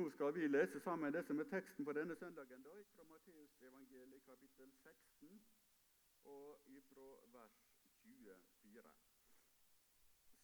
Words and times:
Nå 0.00 0.10
skal 0.10 0.34
vi 0.34 0.46
lese 0.48 0.80
sammen 0.80 1.12
det 1.12 1.20
som 1.26 1.40
er 1.40 1.48
teksten 1.50 1.84
på 1.84 1.92
denne 1.92 2.14
søndagen, 2.16 2.62
da, 2.64 2.70
fra 2.94 3.04
Matteusevangeliet 3.04 4.22
kapittel 4.24 4.70
16 4.72 5.42
og 6.24 6.62
fra 6.86 7.08
vers 7.34 7.58
24. 8.04 8.92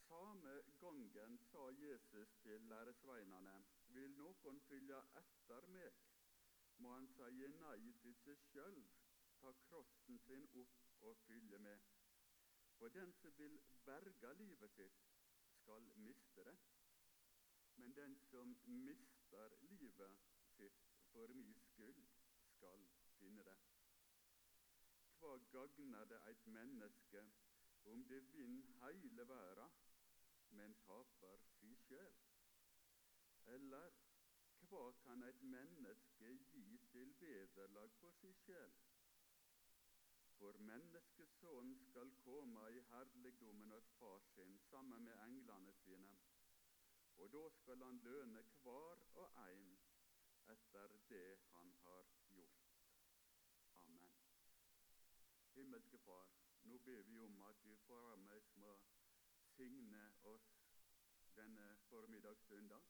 Samme 0.08 0.52
gangen 0.80 1.38
sa 1.38 1.64
Jesus 1.78 2.36
til 2.42 2.68
læresveinene.: 2.72 3.56
Vil 3.96 4.12
noen 4.18 4.60
følge 4.68 5.00
etter 5.22 5.66
meg, 5.78 6.04
må 6.76 6.92
han 6.92 7.08
si 7.16 7.48
nei 7.56 7.80
til 8.02 8.14
seg 8.26 8.46
sjøl, 8.52 8.80
ta 9.40 9.56
krossen 9.64 10.18
sin 10.28 10.48
opp 10.52 10.78
og 11.00 11.16
følge 11.26 11.58
med. 11.58 11.78
For 12.78 12.88
den 12.88 13.12
som 13.12 13.38
vil 13.38 13.60
berge 13.84 14.38
livet 14.44 14.70
sitt, 14.70 15.04
skal 15.62 15.92
miste 15.96 16.44
det. 16.44 16.58
Men 17.76 17.96
den 17.96 18.16
som 18.30 18.56
mister 18.64 19.15
livet 19.62 20.18
sitt 20.56 20.82
for 21.12 21.26
mi 21.34 21.54
skyld, 21.54 22.06
skal 22.56 22.88
finne 23.18 23.44
det. 23.44 23.56
Hva 25.18 25.36
gagner 25.52 26.04
det 26.04 26.20
et 26.30 26.46
menneske 26.46 27.22
om 27.84 28.04
det 28.08 28.20
vinner 28.32 28.72
heile 28.82 29.28
verda, 29.28 29.68
men 30.50 30.74
taper 30.86 31.38
si 31.58 31.74
sjel? 31.86 32.18
Eller 33.46 33.96
hva 34.68 34.92
kan 35.02 35.22
et 35.22 35.42
menneske 35.42 36.30
gi 36.52 36.78
til 36.92 37.14
vederlag 37.20 37.90
for 38.00 38.10
si 38.20 38.32
sjel? 38.44 38.78
For 40.38 40.58
menneskesonen 40.58 41.76
skal 41.88 42.10
komme 42.24 42.70
i 42.70 42.80
herligdommen 42.90 43.72
og 43.72 43.84
Far 43.98 44.18
sin 44.20 44.58
sammen 44.58 45.04
med 45.04 45.12
englene 45.28 45.72
sine 45.72 46.16
og 47.16 47.32
da 47.32 47.48
skal 47.58 47.84
han 47.84 47.98
løne 47.98 48.42
hver 48.62 49.04
og 49.14 49.28
en 49.48 49.78
etter 50.54 50.96
det 51.08 51.38
han 51.52 51.72
har 51.82 52.04
gjort. 52.28 52.66
Amen. 53.68 54.12
Himmelske 55.54 55.98
Far, 55.98 56.28
nå 56.62 56.78
ber 56.78 57.02
vi 57.02 57.18
om 57.18 57.40
at 57.48 57.64
du 57.64 57.76
fremdeles 57.86 58.52
må 58.56 58.76
signe 59.56 60.02
oss 60.22 60.52
denne 61.36 61.76
formiddagsstunda. 61.88 62.80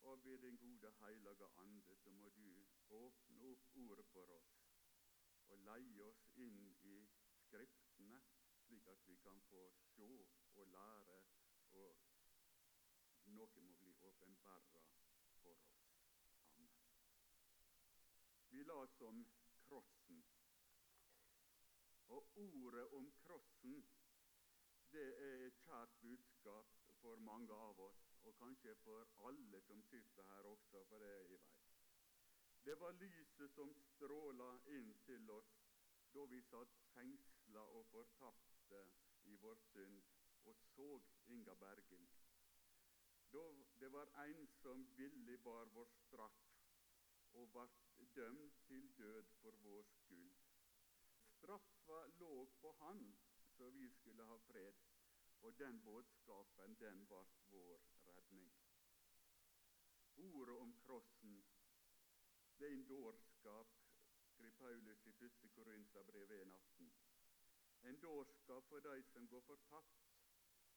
Og 0.00 0.24
ved 0.24 0.38
din 0.38 0.56
gode 0.56 0.92
Hellige 1.00 1.48
Ande 1.56 1.96
så 1.96 2.10
må 2.10 2.28
du 2.28 2.66
åpne 2.88 3.40
opp 3.52 3.76
ordet 3.76 4.06
for 4.06 4.36
oss 4.38 4.52
og 5.46 5.58
leie 5.58 6.04
oss 6.04 6.22
inn 6.34 6.76
i 6.92 7.08
Skriftene, 7.50 8.20
slik 8.64 8.86
at 8.86 9.06
vi 9.06 9.16
kan 9.16 9.40
få 9.48 9.62
se 9.94 10.26
og 10.54 10.66
lære 10.66 11.22
og 11.72 12.09
noe 13.40 13.62
må 13.64 13.74
bli 13.80 13.92
åpenbara 14.04 14.80
for 15.42 15.46
oss. 15.52 15.68
Amen. 16.56 16.74
Vi 18.50 18.64
las 18.68 19.00
om 19.00 19.22
krossen. 19.68 20.24
Og 22.08 22.36
ordet 22.36 22.84
om 22.98 23.08
krossen 23.22 23.80
det 24.92 25.06
er 25.24 25.46
et 25.46 25.58
kjært 25.64 25.96
budskap 26.02 26.76
for 27.00 27.16
mange 27.24 27.54
av 27.54 27.80
oss, 27.80 28.00
og 28.26 28.36
kanskje 28.42 28.74
for 28.84 29.08
alle 29.28 29.60
som 29.62 29.82
sitter 29.88 30.26
her 30.32 30.48
også, 30.52 30.84
for 30.88 30.98
det 30.98 31.10
jeg 31.14 31.28
vet. 31.30 31.52
Det 32.64 32.80
var 32.80 32.98
lyset 32.98 33.54
som 33.54 33.70
stråla 33.94 34.50
inn 34.76 34.90
til 35.06 35.30
oss 35.30 35.52
da 36.12 36.26
vi 36.32 36.42
satt 36.42 36.74
fengsla 36.92 37.62
og 37.78 37.86
fortapte 37.94 38.82
i 39.30 39.36
vår 39.44 39.62
synd 39.70 40.02
og 40.50 40.58
så 40.74 40.90
inga 41.36 41.54
berging 41.54 42.10
det 43.80 43.88
var 43.88 44.06
en 44.26 44.46
som 44.46 44.86
villig 44.96 45.40
bar 45.42 45.64
vår 45.74 45.88
straff 46.04 46.40
og 47.32 47.52
ble 47.54 48.06
dømt 48.14 48.56
til 48.66 48.88
død 48.98 49.28
for 49.42 49.56
vår 49.64 49.86
skyld. 49.98 50.32
Straffa 51.36 52.00
lå 52.22 52.46
på 52.60 52.72
Han 52.80 53.04
så 53.56 53.70
vi 53.70 53.88
skulle 53.90 54.24
ha 54.24 54.36
fred, 54.36 54.74
og 55.42 55.58
den 55.58 55.80
budskapen 55.84 56.76
den 56.80 57.06
ble 57.06 57.22
vår 57.50 57.86
redning. 58.06 58.52
Ordet 60.16 60.56
om 60.56 60.74
krossen, 60.84 61.44
det 62.58 62.66
er 62.66 62.72
en 62.72 62.86
dårskap, 62.88 63.76
skrev 64.32 64.52
Paulus 64.52 65.06
i 65.06 65.10
1. 65.10 65.50
Korinterbrev 65.54 66.30
1,18. 66.30 66.90
En 67.82 68.00
dårskap 68.00 68.68
for 68.68 68.80
de 68.80 69.02
som 69.02 69.28
går 69.28 69.40
fortapt, 69.40 70.10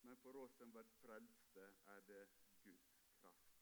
men 0.02 0.18
for 0.18 0.36
oss 0.36 0.56
som 0.58 0.72
blir 0.72 0.88
frelste, 1.02 1.68
er 1.96 2.02
det 2.08 2.24
Guds 2.64 2.96
kraft. 3.20 3.54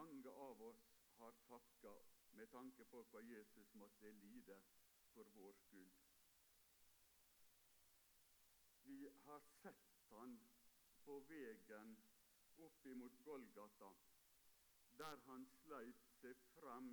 Mange 0.00 0.30
av 0.30 0.62
oss 0.62 0.84
har 1.18 1.34
takka 1.48 1.90
med 2.36 2.48
tanke 2.52 2.84
på 2.88 3.00
hva 3.12 3.20
Jesus 3.20 3.72
måtte 3.80 4.12
lide 4.20 4.54
for 5.12 5.28
vår 5.34 5.58
skyld. 5.64 5.98
Vi 8.86 8.96
har 9.24 9.44
sett 9.58 9.90
han 10.12 10.38
på 11.04 11.18
vegen 11.32 11.92
opp 12.68 12.86
imot 12.94 13.18
Golgata, 13.26 13.90
der 15.02 15.20
han 15.26 15.44
sleit 15.58 16.08
seg 16.22 16.40
frem 16.54 16.88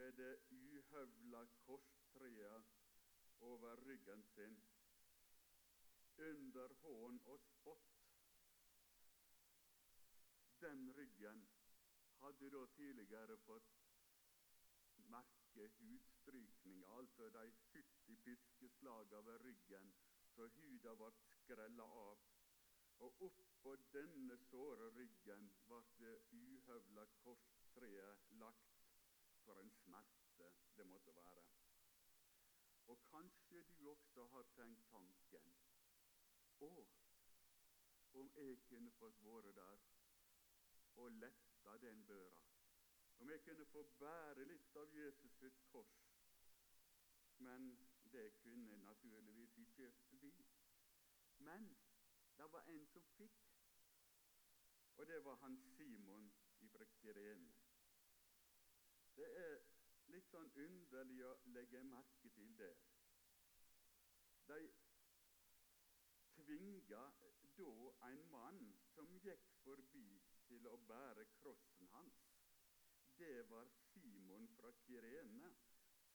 med 0.00 0.16
det 0.22 0.32
uhøvla 0.62 1.44
korstreet 1.66 2.72
over 3.52 3.84
ryggen 3.90 4.24
sin, 4.32 4.56
under 6.32 6.78
hån 6.86 7.22
og 7.36 7.46
spott 7.52 7.94
den 10.64 10.88
ryggen 10.96 11.46
hadde 12.28 12.50
da 12.50 12.66
tidligere 12.76 13.36
fått 13.40 13.68
merke 15.12 15.68
hudstrykninger, 15.78 16.88
altså 16.98 17.28
de 17.36 17.52
70 17.72 18.16
piskeslagene 18.24 19.26
ved 19.26 19.38
ryggen, 19.44 19.94
så 20.34 20.48
huda 20.56 20.92
ble 21.00 21.08
skrella 21.30 21.86
av. 22.02 22.26
Og 23.06 23.22
oppå 23.28 23.74
denne 23.94 24.36
såre 24.50 24.90
ryggen 24.98 25.48
ble 25.70 25.80
det 26.02 26.12
uhøvla 26.40 27.06
korstreet 27.22 28.28
lagt 28.44 28.84
for 29.46 29.64
en 29.64 29.72
smerte 29.80 30.52
det 30.76 30.86
måtte 30.92 31.16
være. 31.16 31.46
Og 32.92 33.04
kanskje 33.10 33.62
du 33.78 33.88
også 33.94 34.26
har 34.34 34.50
tenkt 34.56 34.84
tanken 34.92 35.54
Å, 36.60 36.72
om 38.20 38.30
jeg 38.36 38.60
kunne 38.68 38.92
fått 39.00 39.24
være 39.24 39.52
der 39.62 39.86
og 40.98 41.12
letta 41.68 41.86
den 41.86 42.06
børa. 42.06 42.42
Om 43.18 43.30
jeg 43.30 43.40
kunne 43.42 43.66
få 43.66 43.82
bære 43.98 44.44
litt 44.44 44.76
av 44.76 44.94
Jesus 44.94 45.32
sitt 45.38 45.64
kors. 45.66 45.96
Men 47.38 47.88
det 48.12 48.32
kunne 48.42 48.76
naturligvis 48.76 49.58
ikke 49.58 49.92
vi. 50.10 50.46
Men 51.38 51.76
det 52.36 52.52
var 52.52 52.62
en 52.62 52.86
som 52.86 53.02
fikk, 53.02 53.40
og 54.96 55.06
det 55.06 55.24
var 55.24 55.36
han 55.36 55.58
Simon 55.58 56.32
fra 56.72 56.84
Kirene. 56.84 57.52
Det 59.16 59.28
er 59.36 59.58
litt 60.06 60.30
sånn 60.30 60.50
underlig 60.56 61.24
å 61.26 61.34
legge 61.44 61.82
merke 61.84 62.30
til 62.30 62.56
det. 62.58 62.74
De 64.48 64.60
tvinga 66.34 67.04
da 67.58 68.08
en 68.08 68.30
mann 68.30 68.74
som 68.94 69.18
gikk 69.22 69.50
forbi 69.64 70.17
til 70.58 70.68
å 70.74 70.78
bære 70.90 71.24
krossen 71.38 71.88
hans. 71.92 72.22
Det 73.18 73.42
var 73.50 73.68
Simon 73.88 74.48
fra 74.56 74.70
Kirene, 74.82 75.50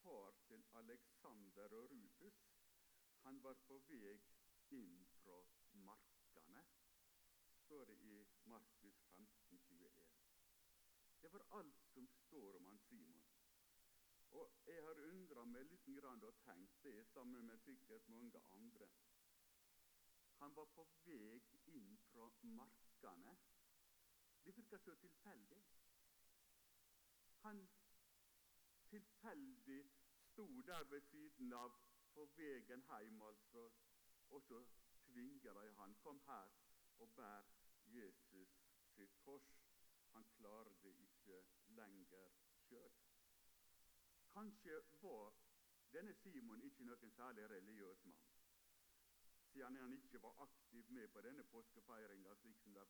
far 0.01 0.35
til 0.47 0.65
Alexander 0.79 1.75
og 1.77 1.91
Rufus. 1.91 2.39
Han 3.23 3.39
var 3.43 3.61
på 3.67 3.77
vei 3.87 4.17
inn 4.79 4.97
fra 5.21 5.37
markene, 5.85 6.65
står 7.61 7.85
det 7.91 7.95
i 8.09 8.17
Markus 8.51 8.99
15, 9.15 9.61
21. 9.69 10.11
Det 11.21 11.31
var 11.31 11.47
alt 11.59 11.87
som 11.93 12.09
står 12.17 12.59
om 12.59 12.67
han 12.71 12.83
Simon. 12.89 13.23
Og 14.41 14.59
Jeg 14.67 14.83
har 14.83 14.99
undra 15.07 15.45
meg 15.45 15.71
litt 15.71 15.87
og 16.27 16.35
tenkt 16.43 16.83
det, 16.83 17.07
sammen 17.13 17.45
med 17.45 17.59
sikkert 17.63 18.07
mange 18.09 18.41
andre. 18.51 18.87
Han 20.41 20.55
var 20.55 20.65
på 20.75 20.87
vei 21.05 21.39
inn 21.77 21.97
fra 22.11 22.31
markene 22.41 23.37
det 24.45 24.55
virker 24.57 24.77
så 24.77 24.95
tilfeldig. 24.95 25.63
Han 27.43 27.69
tilfeldig 28.89 29.91
sto 30.31 30.61
der 30.61 30.83
ved 30.83 31.01
siden 31.01 31.53
av 31.53 31.71
på 32.13 32.25
veien 32.37 32.83
hjem, 32.89 33.21
altså, 33.21 33.71
og 34.29 34.43
så 34.43 34.65
tvinger 35.05 35.53
de 35.53 35.71
han. 35.71 35.95
Kom 35.95 36.19
her 36.27 36.51
og 36.99 37.15
bær 37.15 37.43
Jesus 37.85 38.59
sitt 38.95 39.17
kors. 39.25 39.49
Han 40.13 40.25
klarer 40.37 40.73
det 40.83 40.93
ikke 40.99 41.45
lenger 41.67 42.29
sjøl. 42.67 42.93
Kanskje 44.33 44.81
var 45.01 45.33
denne 45.93 46.13
Simon 46.13 46.61
ikke 46.61 46.85
noen 46.85 47.11
særlig 47.11 47.49
religiøs 47.49 48.05
mann, 48.05 48.29
siden 49.53 49.75
han 49.75 49.93
ikke 49.93 50.21
var 50.21 50.41
aktiv 50.41 50.89
med 50.89 51.07
på 51.07 51.21
denne 51.21 51.43
påskefeiringa 51.43 52.35
slik 52.35 52.61
som 52.61 52.73
de 52.73 52.85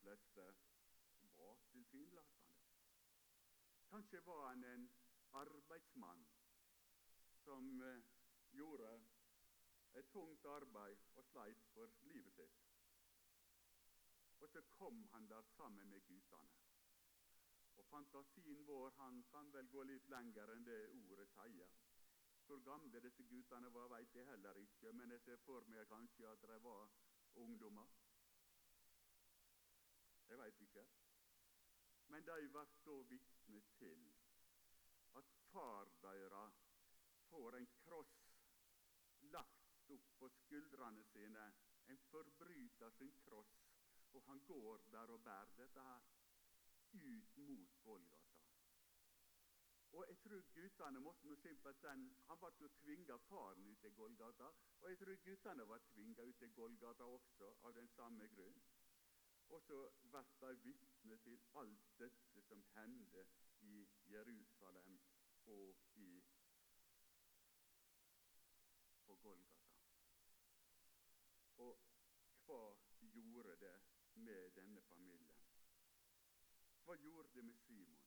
tilsynelatende. 1.84 2.52
Kanskje 3.90 4.20
var 4.26 4.48
han 4.48 4.64
en 4.64 4.90
arbeidsmann 5.32 6.26
som 7.44 7.82
eh, 7.82 8.04
gjorde 8.52 9.02
et 9.94 10.10
tungt 10.10 10.46
arbeid 10.46 10.98
og 11.16 11.26
sleit 11.26 11.66
for 11.74 11.90
livet 12.02 12.34
sitt. 12.34 12.60
Og 14.40 14.50
så 14.50 14.62
kom 14.62 15.04
han 15.12 15.30
der 15.30 15.42
sammen 15.42 15.90
med 15.90 16.02
gutene. 16.02 16.50
Og 17.76 17.86
fantasien 17.86 18.68
vår 18.68 18.90
han 18.98 19.24
kan 19.32 19.54
vel 19.54 19.70
gå 19.70 19.84
litt 19.84 20.10
lenger 20.10 20.56
enn 20.56 20.66
det 20.66 20.80
ordet 20.90 21.30
sier. 21.36 21.78
Hvor 22.46 22.60
gamle 22.60 23.00
disse 23.00 23.24
guttene 23.24 23.74
var, 23.74 23.88
veit 23.88 24.16
jeg 24.16 24.26
heller 24.26 24.58
ikke, 24.66 24.92
men 24.94 25.12
jeg 25.12 25.22
ser 25.22 25.38
for 25.46 25.70
meg 25.72 25.88
kanskje 25.88 26.28
at 26.32 26.42
de 26.42 26.60
var 26.64 26.90
ungdommer. 27.36 27.88
Jeg 30.28 30.38
veit 30.38 30.62
ikke. 30.62 30.86
Men 32.14 32.26
de 32.26 32.34
ble 32.54 32.64
da 32.86 32.96
vitne 33.10 33.60
til 33.78 34.02
at 35.20 35.30
far 35.52 35.88
deres 36.04 36.60
får 37.30 37.56
en 37.58 37.70
kross 37.86 38.12
lagt 39.36 39.90
opp 39.96 40.12
på 40.20 40.30
skuldrene 40.36 41.06
sine, 41.10 41.46
en 41.90 42.02
forbryter 42.12 42.94
sin 43.00 43.16
kross, 43.24 43.56
og 44.14 44.28
han 44.28 44.44
går 44.52 44.86
der 44.94 45.16
og 45.16 45.24
bærer 45.26 45.56
dette 45.58 45.88
her 45.88 46.06
ut 46.94 47.38
mot 47.48 47.82
Golgata. 47.88 48.38
Og 49.94 50.06
jeg 50.10 50.18
tror 50.28 50.46
guttene 50.60 51.02
måtte 51.06 51.28
noe 51.28 51.38
simpelthen 51.42 52.06
Han 52.28 52.40
ble 52.44 52.54
jo 52.62 52.70
tvinga 52.84 53.18
faren 53.26 53.66
ut 53.72 53.82
til 53.82 53.94
Golgata. 53.98 54.54
Og 54.82 54.90
jeg 54.90 55.02
tror 55.02 55.20
guttene 55.26 55.68
var 55.70 55.84
tvinga 55.90 56.30
ut 56.30 56.40
til 56.46 56.54
Golgata 56.62 57.10
også, 57.18 57.54
av 57.64 57.76
den 57.78 57.90
samme 57.98 58.30
grunn. 58.38 58.62
Og 59.50 59.62
så 59.62 59.80
ble 60.12 60.24
de 60.40 60.56
vitne 60.64 61.18
til 61.18 61.40
alt 61.56 61.90
dette 62.00 62.42
som 62.42 62.64
hendte 62.76 63.26
i 63.60 63.88
Jerusalem 64.12 65.00
og 65.46 65.76
i 65.96 66.24
på 69.06 69.16
Golgata. 69.16 69.74
Og 71.58 71.80
hva 72.46 72.62
gjorde 73.14 73.56
det 73.66 73.76
med 74.16 74.52
denne 74.56 74.82
familien? 74.82 75.38
Hva 76.84 76.96
gjorde 76.96 77.30
det 77.34 77.44
med 77.46 77.54
Simon? 77.54 78.00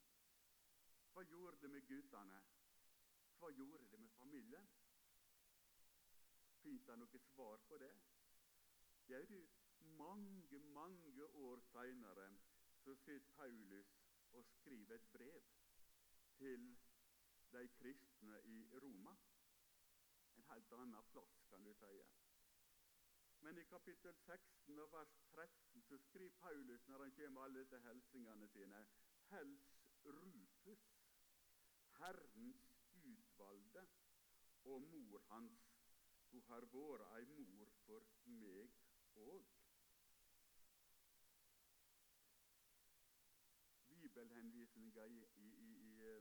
Hva 1.12 1.22
gjorde 1.22 1.56
det 1.60 1.70
med 1.70 1.86
guttene? 1.88 2.42
Hva 3.38 3.50
gjorde 3.50 3.86
det 3.90 4.00
med 4.00 4.10
familien? 4.10 4.68
Fins 6.62 6.84
det 6.84 6.98
noe 6.98 7.18
svar 7.18 7.62
på 7.68 7.78
det? 7.78 7.92
Ja, 9.08 9.22
du, 9.22 9.38
mange, 9.86 10.58
mange 10.58 11.24
år 11.24 11.60
seinere 11.70 12.28
så 12.84 12.94
sitter 12.94 13.30
Paulus 13.36 13.96
og 14.32 14.44
skriver 14.44 14.94
et 14.94 15.08
brev 15.12 15.42
til 16.38 16.76
de 17.52 17.68
kristne 17.68 18.40
i 18.44 18.68
Roma. 18.82 19.16
En 20.36 20.44
helt 20.50 20.72
annen 20.72 21.04
plass, 21.12 21.42
kan 21.50 21.64
du 21.64 21.72
si. 21.74 22.02
Men 23.40 23.58
i 23.58 23.64
kapittel 23.64 24.14
16 24.14 24.78
og 24.78 24.92
vers 24.92 25.18
13 25.34 25.82
så 25.82 25.98
skriver 25.98 26.30
Paulus 26.40 26.88
når 26.88 27.02
han 27.02 27.12
kommer 27.12 27.30
med 27.30 27.42
alle 27.42 27.60
disse 27.60 27.80
helsingene 27.80 28.48
sine 28.48 28.86
Hels 29.30 29.66
Rufus, 30.04 30.86
Herrens 31.98 32.66
utvalgte, 33.04 33.86
og 34.64 34.82
mor 34.82 35.18
hans. 35.18 35.72
Hun 36.30 36.42
har 36.48 36.66
vært 36.72 37.04
ei 37.18 37.24
mor 37.28 37.70
for 37.84 38.08
meg 38.26 38.72
òg. 39.14 39.55
Bibelhenvisninga 44.16 45.06
i, 45.06 45.24
i, 45.36 45.46
i, 45.46 46.18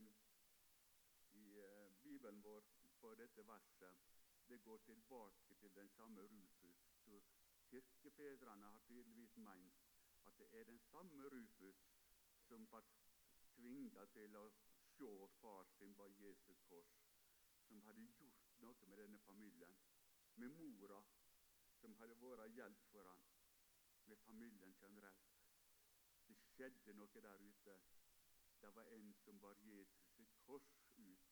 i, 1.32 1.44
i 1.44 1.94
Bibelen 2.04 2.42
vår 2.44 2.64
på 3.00 3.14
dette 3.16 3.46
verset 3.48 4.02
det 4.48 4.58
går 4.64 4.78
tilbake 4.78 5.56
til 5.56 5.76
den 5.76 5.90
samme 5.90 6.22
Rufus. 6.22 6.82
Så 7.06 7.22
kirkefedrene 7.70 8.66
har 8.66 8.80
tydeligvis 8.80 9.38
meint 9.38 9.80
at 10.26 10.38
det 10.38 10.60
er 10.60 10.64
den 10.64 10.80
samme 10.80 11.30
Rufus 11.30 11.86
som 12.48 12.68
ble 12.68 12.82
tvinga 13.56 14.06
til 14.18 14.36
å 14.42 14.44
se 14.98 15.14
far 15.40 15.72
sin 15.78 15.96
på 15.96 16.10
Jesus 16.20 16.60
kors, 16.68 16.98
som 17.68 17.82
hadde 17.88 18.10
gjort 18.20 18.60
noe 18.60 18.92
med 18.92 18.98
denne 19.04 19.20
familien, 19.30 19.80
med 20.36 20.52
mora, 20.60 21.00
som 21.80 21.96
hadde 22.02 22.20
vært 22.26 22.60
hjelp 22.60 22.84
for 22.92 23.08
han, 23.08 23.26
med 24.06 24.20
familien 24.28 24.76
generelt. 24.84 25.35
Skjedde 26.56 26.94
noe 26.96 27.22
der 27.22 27.42
ute. 27.44 27.74
Det 28.62 28.76
var 28.76 28.84
en 28.98 29.14
som 29.14 29.40
bar 29.40 29.58
Jesus 29.60 30.06
sitt 30.16 30.36
kors 30.46 30.70
ut, 30.98 31.26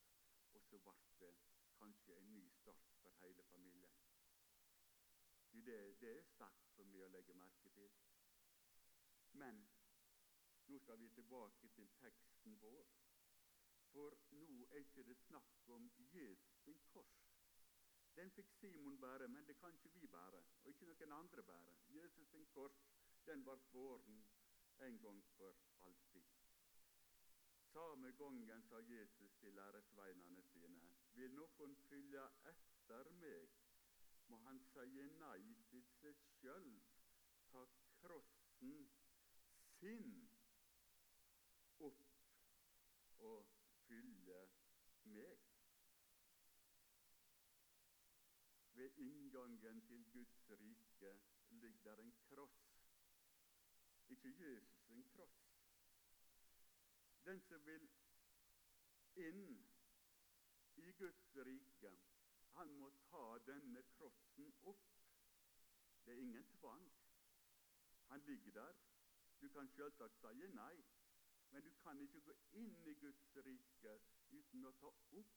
og 0.54 0.64
så 0.64 0.80
ble 0.88 0.96
det 1.22 1.30
kanskje 1.78 2.18
en 2.18 2.34
ny 2.34 2.42
start 2.56 2.90
for 3.04 3.16
hele 3.22 3.44
familien. 3.52 3.96
Det, 5.54 5.78
det 6.02 6.12
er 6.18 6.28
sterkt 6.34 6.74
for 6.76 6.92
meg 6.92 7.06
å 7.06 7.10
legge 7.14 7.38
merke 7.40 7.72
til. 7.78 7.96
Men 9.40 9.64
nå 10.68 10.84
skal 10.84 11.00
vi 11.00 11.10
tilbake 11.16 11.72
til 11.80 11.88
teksten 12.04 12.60
vår. 12.66 12.92
For 13.96 14.20
nå 14.36 14.68
er 14.74 14.84
ikke 14.84 15.08
det 15.08 15.18
snakk 15.24 15.72
om 15.78 15.88
Jesus 16.12 16.60
sin 16.68 16.84
kors. 16.92 17.18
Den 18.20 18.36
fikk 18.36 18.52
Simon 18.60 19.00
bære, 19.00 19.32
men 19.32 19.48
det 19.48 19.56
kan 19.64 19.74
ikke 19.80 19.96
vi 19.96 20.08
bære, 20.08 20.44
og 20.64 20.70
ikke 20.70 20.92
noen 20.92 21.20
andre 21.24 21.44
bære. 21.44 21.80
Jesus 21.96 22.28
sin 22.36 22.46
kors, 22.46 22.84
den 23.26 23.48
ble 23.48 23.62
båren 23.72 24.26
en 24.80 25.00
gang 25.00 25.24
for 25.38 25.56
alltid. 25.82 26.24
Samme 27.74 28.12
gangen 28.12 28.64
sa 28.70 28.78
Jesus 28.78 29.34
til 29.42 29.54
læresveinene 29.54 30.42
sine, 30.42 30.90
vil 31.14 31.34
noen 31.34 31.76
følge 31.90 32.26
etter 32.52 33.10
meg, 33.22 33.50
må 34.28 34.38
han 34.46 34.60
si 34.74 35.08
nei 35.22 35.56
til 35.70 35.86
seg 36.00 36.22
sjøl, 36.36 36.70
ta 37.52 37.64
krossen 38.02 38.86
sin 39.80 40.14
opp 41.88 42.04
og 43.32 43.50
følge 43.88 44.40
meg. 45.16 45.50
Ved 48.74 49.02
inngangen 49.08 49.82
til 49.88 50.06
Guds 50.14 50.50
rike 50.50 51.16
ligger 51.50 51.96
en 52.06 52.14
kross. 52.30 52.63
Ikke 54.14 54.34
Jesus 54.40 54.90
en 54.90 55.04
kross. 55.16 55.44
Den 57.26 57.42
som 57.42 57.66
vil 57.66 57.90
inn 59.28 59.46
i 60.76 60.92
Guds 60.92 61.36
rike, 61.48 61.92
han 62.56 62.74
må 62.80 62.90
ta 63.10 63.24
denne 63.48 63.84
krossen 63.94 64.54
opp. 64.74 64.90
Det 66.06 66.14
er 66.14 66.22
ingen 66.26 66.50
tvang. 66.60 66.92
Han 68.10 68.22
ligger 68.30 68.52
der. 68.52 68.74
Du 69.42 69.50
kan 69.50 69.70
selvsagt 69.76 70.20
si 70.22 70.48
nei, 70.56 70.76
men 71.52 71.64
du 71.64 71.72
kan 71.84 72.00
ikke 72.00 72.22
gå 72.22 72.36
inn 72.60 72.76
i 72.86 72.94
Guds 72.94 73.36
rike 73.48 73.96
uten 74.32 74.66
å 74.66 74.72
ta 74.84 74.92
opp 75.22 75.34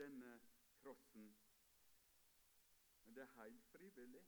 denne 0.00 0.34
krossen. 0.82 1.30
Men 3.04 3.14
det 3.16 3.22
er 3.22 3.32
helt 3.38 3.64
frivillig. 3.72 4.22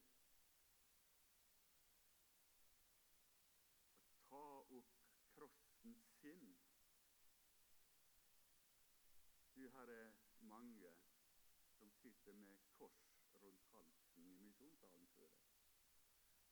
Å 4.08 4.14
ta 4.28 4.42
opp 4.78 4.96
krossen 5.34 5.98
sin. 6.20 6.48
Du, 9.62 9.68
her 9.68 9.86
er 9.86 10.12
mange 10.40 10.90
som 11.70 11.90
sitter 11.90 12.32
med 12.32 12.58
kors 12.78 13.02
rundt 13.42 13.66
halsen 13.72 14.26
i 14.26 14.38
misjonssalen 14.38 15.08
før. 15.08 15.30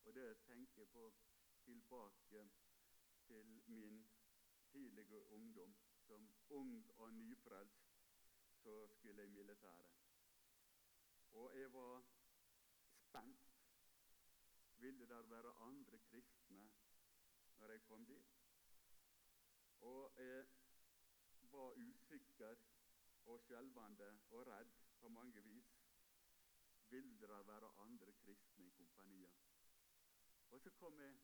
Og 0.04 0.14
det 0.14 0.38
tenker 0.46 0.82
jeg 0.82 0.88
på 0.88 1.14
tilbake 1.64 2.50
til 3.26 3.62
min 3.66 4.06
tidlige 4.66 5.26
ungdom. 5.26 5.74
Som 5.98 6.30
ung 6.48 6.90
og 6.98 7.14
nyfrelst 7.14 7.90
så 8.52 8.86
skulle 8.86 9.22
jeg 9.22 9.30
i 9.30 9.32
militæret. 9.32 9.90
Og 11.30 11.58
jeg 11.58 11.72
var 11.72 12.04
spent. 12.94 13.52
Ville 14.76 15.08
der 15.08 15.22
være 15.22 15.52
andre 15.52 15.98
kristne 15.98 16.70
når 17.58 17.70
jeg 17.70 17.82
kom 17.82 18.06
dit? 18.06 18.34
Og 19.80 20.12
jeg 20.16 20.46
var 21.42 21.72
usikker 21.72 22.56
og 23.30 23.40
skjelvende 23.40 24.08
og 24.30 24.46
redd 24.46 24.72
på 25.00 25.08
mange 25.08 25.42
vis. 25.42 25.76
vil 26.90 27.20
det 27.20 27.28
være 27.28 27.68
andre 27.78 28.12
kristne 28.12 28.66
i 28.66 28.70
kompaniet? 28.70 29.34
Og 30.50 30.60
så 30.60 30.70
kom 30.70 31.00
jeg 31.00 31.18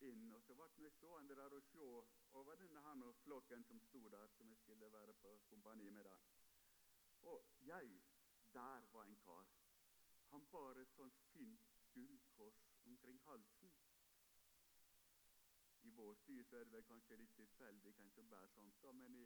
inn, 0.00 0.30
og 0.32 0.42
så 0.42 0.54
ble 0.54 0.68
vi 0.76 0.90
stående 0.90 1.36
der 1.36 1.56
og 1.56 1.62
se 1.62 1.86
over 2.40 2.54
denne 2.60 2.82
her 2.84 3.12
flokken 3.22 3.64
som 3.64 3.80
sto 3.80 4.08
der, 4.08 4.28
som 4.36 4.48
jeg 4.48 4.58
skulle 4.58 4.92
være 4.92 5.14
på 5.14 5.40
kompani 5.48 5.90
med 5.90 6.04
der. 6.04 6.20
Og 7.22 7.44
jeg, 7.60 8.00
der 8.54 8.86
var 8.92 9.04
en 9.04 9.16
kar. 9.24 9.48
Han 10.30 10.46
bar 10.52 10.78
et 10.78 10.92
sånt 10.92 11.18
fint 11.32 11.68
gullkors 11.94 12.62
omkring 12.84 13.20
halsen. 13.24 13.72
I 15.82 15.90
vår 15.90 16.14
tid 16.14 16.44
så 16.44 16.56
er 16.56 16.64
det 16.64 16.72
vel 16.72 16.84
kanskje 16.84 17.16
litt 17.16 17.34
tilfeldig 17.34 17.92
hvem 17.96 18.10
som 18.10 18.28
bærer 18.30 18.46
sånt, 18.46 18.82
men 18.94 19.14
i, 19.14 19.24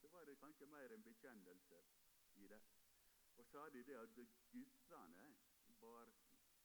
så 0.00 0.08
var 0.08 0.24
det 0.24 0.38
kanskje 0.38 0.66
mer 0.66 0.92
en 0.92 1.02
bekjennelse 1.02 1.82
i 2.34 2.48
det. 2.48 2.62
Og 3.36 3.46
sa 3.46 3.68
de 3.70 3.84
det 3.84 3.94
at 3.94 4.14
guttene 4.14 5.36
bar 5.80 6.12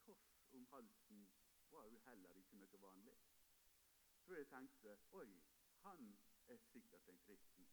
kors 0.06 0.44
om 0.52 0.66
halsen, 0.66 1.30
var 1.72 1.86
jo 1.86 2.00
heller 2.00 2.30
ikke 2.30 2.58
noe 2.58 2.82
vanlig. 2.82 3.18
Så 4.26 4.36
jeg 4.36 4.48
tenkte 4.48 4.98
oi, 5.12 5.44
han 5.86 6.18
er 6.48 6.58
sikkert 6.58 7.08
en 7.08 7.20
kristen. 7.20 7.68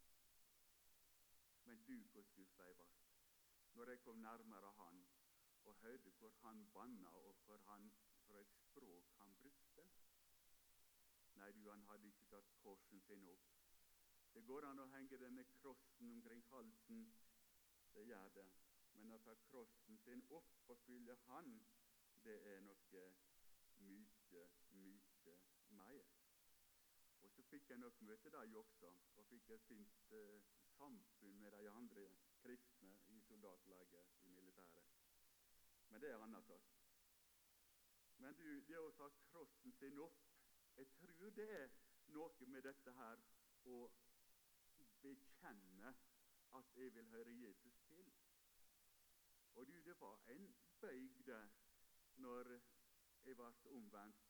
Men 1.64 1.84
du, 1.84 1.96
hvor 2.12 2.22
skuffa 2.22 2.62
jeg 2.62 2.76
ble 2.76 2.90
når 3.74 3.90
jeg 3.90 4.00
kom 4.00 4.18
nærmere 4.18 4.72
han 4.78 5.04
og 5.64 5.74
hørte 5.74 6.10
hvor 6.10 6.32
han 6.42 6.66
banna, 6.74 7.08
og 7.08 7.36
hvor 7.44 7.58
han, 7.58 7.92
for 8.26 8.38
et 8.38 8.52
språk 8.52 9.12
han 9.18 9.34
brukte. 9.34 9.84
Nei, 11.34 11.52
du, 11.52 11.70
han 11.70 11.82
hadde 11.82 12.06
ikke 12.06 12.24
tatt 12.24 12.50
korsen 12.62 13.00
sin 13.00 13.28
opp. 13.28 13.59
Det 14.34 14.42
går 14.46 14.66
an 14.68 14.82
å 14.82 14.88
henge 14.92 15.18
denne 15.18 15.44
krossen 15.56 16.12
omkring 16.14 16.42
halsen, 16.50 17.02
det 17.94 18.06
gjør 18.06 18.28
det. 18.36 18.46
Men 18.94 19.12
å 19.14 19.18
ta 19.24 19.34
krossen 19.48 19.98
sin 20.04 20.22
opp 20.38 20.70
og 20.70 20.78
følge 20.86 21.16
Han, 21.26 21.52
det 22.24 22.36
er 22.52 22.60
noe 22.66 23.04
mye, 23.88 24.46
mye 24.70 25.36
mer. 25.78 26.10
Og 27.20 27.30
så 27.30 27.42
fikk 27.50 27.70
jeg 27.70 27.78
nok 27.78 28.00
møte 28.06 28.32
dem 28.34 28.56
også, 28.56 28.92
og 29.16 29.26
fikk 29.30 29.50
et 29.56 29.64
fint 29.68 30.12
eh, 30.16 30.42
samfunn 30.76 31.40
med 31.40 31.50
de 31.56 31.70
andre 31.70 32.06
kristne 32.42 32.92
i 33.06 33.20
soldatlaget 33.20 34.20
i 34.22 34.30
militæret. 34.30 34.86
Men 35.88 36.00
det 36.00 36.10
er 36.10 36.22
annet 36.22 36.44
sak. 36.46 36.70
Men 38.16 38.36
du, 38.36 38.60
det 38.68 38.78
å 38.78 38.92
ta 38.96 39.08
krossen 39.30 39.72
sin 39.72 39.98
opp 39.98 40.26
Jeg 40.76 40.86
tror 40.96 41.30
det 41.36 41.46
er 41.52 41.72
noe 42.14 42.46
med 42.48 42.62
dette 42.64 42.92
her 42.96 43.22
å 43.68 43.78
bekjenne 45.02 45.94
at 46.58 46.76
jeg 46.76 46.94
vil 46.94 47.10
høre 47.10 47.36
Jesus 47.40 47.80
til. 47.88 48.12
Og 49.54 49.66
du, 49.66 49.72
det 49.72 50.00
var 50.00 50.20
en 50.28 50.54
bøyg 50.80 51.30
når 52.16 52.60
jeg 53.24 53.36
ble 53.36 53.52
omvendt 53.76 54.26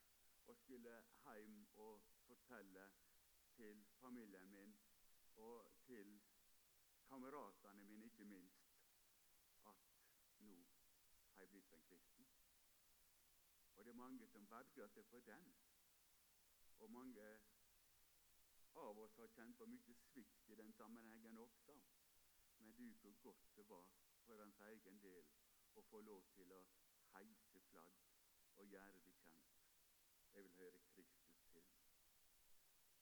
og 0.46 0.56
skulle 0.56 0.94
hjem 1.24 1.66
og 1.74 2.02
fortelle 2.26 2.90
til 3.56 3.84
familien 4.00 4.50
min 4.50 4.76
og 5.36 5.72
til 5.86 6.20
kameratene 7.08 7.84
mine, 7.84 8.04
ikke 8.04 8.24
minst, 8.24 8.66
at 9.66 9.76
nå 10.38 10.56
har 11.34 11.40
jeg 11.40 11.48
blitt 11.48 11.72
en 11.72 11.82
kristen. 11.82 12.26
Og 13.76 13.84
det 13.84 13.90
er 13.90 14.02
mange 14.02 14.26
som 14.28 14.50
verger 14.50 14.88
seg 14.88 15.06
for 15.06 15.20
den. 15.20 15.54
Og 16.78 16.90
mange 16.90 17.40
av 18.80 18.98
oss 18.98 19.16
har 19.16 19.32
kjent 19.36 19.58
på 19.58 19.66
mye 19.66 19.94
svikt 19.94 20.48
i 20.48 20.56
den 20.58 20.72
sammenhengen 20.72 21.38
også. 21.38 21.76
Men 22.58 22.72
du, 22.78 22.86
hvor 23.02 23.12
godt 23.22 23.56
det 23.56 23.68
var 23.68 23.86
for 24.26 24.42
hans 24.42 24.60
egen 24.68 25.00
del 25.02 25.28
å 25.74 25.82
få 25.90 26.00
lov 26.00 26.24
til 26.36 26.52
å 26.52 26.60
heise 27.14 27.60
flagg 27.70 28.00
og 28.56 28.66
gjøre 28.66 29.02
det 29.04 29.14
kjent. 29.22 29.54
Jeg 30.32 30.44
vil 30.44 30.56
høre 30.58 30.80
Kristus 30.92 31.44
til. 31.52 31.64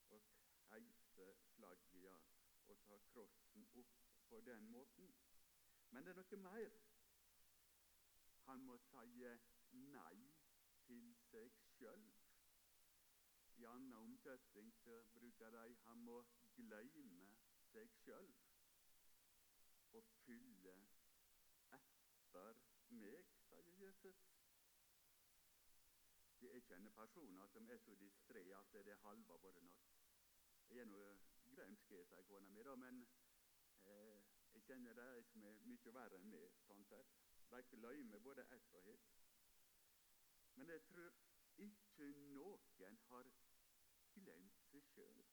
Og 0.09 0.23
heise 0.69 1.27
flagget, 1.55 2.03
ja, 2.03 2.15
og 2.67 2.81
ta 2.87 2.97
krossen 3.11 3.67
opp 3.81 3.97
på 4.29 4.41
den 4.41 4.71
måten. 4.71 5.13
Men 5.89 6.05
det 6.05 6.15
er 6.15 6.21
noe 6.21 6.41
mer. 6.45 6.79
Han 8.49 8.65
må 8.65 8.77
si 8.77 9.29
nei 9.93 10.15
til 10.87 11.13
seg 11.29 11.61
sjøl. 11.75 12.09
I 13.59 13.65
annen 13.65 13.93
omsetning 13.93 14.73
så 14.73 15.01
bruker 15.13 15.49
de 15.51 15.75
'han 15.75 15.97
må 15.97 16.25
glemme 16.55 17.37
seg 17.71 17.89
sjøl' 17.89 18.35
og 19.91 20.03
fylle 20.03 20.75
etter 21.77 22.61
meg, 22.89 23.25
sier 23.49 23.71
Jesus. 23.81 24.21
Jeg 26.41 26.63
kjenner 26.63 26.89
personer 26.89 27.47
som 27.47 27.69
er 27.69 27.77
så 27.77 27.95
distré 27.95 28.45
at 28.59 28.71
det 28.73 28.87
er 28.87 28.95
halve 28.95 29.39
både 29.45 29.61
natt. 29.61 29.91
Jeg 30.69 30.77
er 30.77 30.85
nå 30.85 31.03
grønsk, 31.55 31.87
sier 31.87 32.23
kona 32.29 32.49
mi, 32.49 32.63
men 32.83 33.01
eh, 33.83 34.23
jeg 34.53 34.63
kjenner 34.69 34.93
de 34.93 35.23
som 35.23 35.43
er 35.43 35.59
mye 35.65 35.93
verre 35.99 36.21
enn 36.21 36.31
meg, 36.31 36.55
sånn 36.67 36.85
sett. 36.93 37.19
De 37.51 37.63
glemmer 37.75 38.19
både 38.19 38.47
ett 38.55 38.73
og 38.73 38.83
hitt. 38.87 39.11
Men 40.55 40.69
jeg 40.69 40.83
tror 40.87 41.11
ikke 41.57 42.09
noen 42.33 42.97
har 43.11 43.31
glemt 44.19 44.59
seg 44.69 44.85
sjøl. 44.93 45.23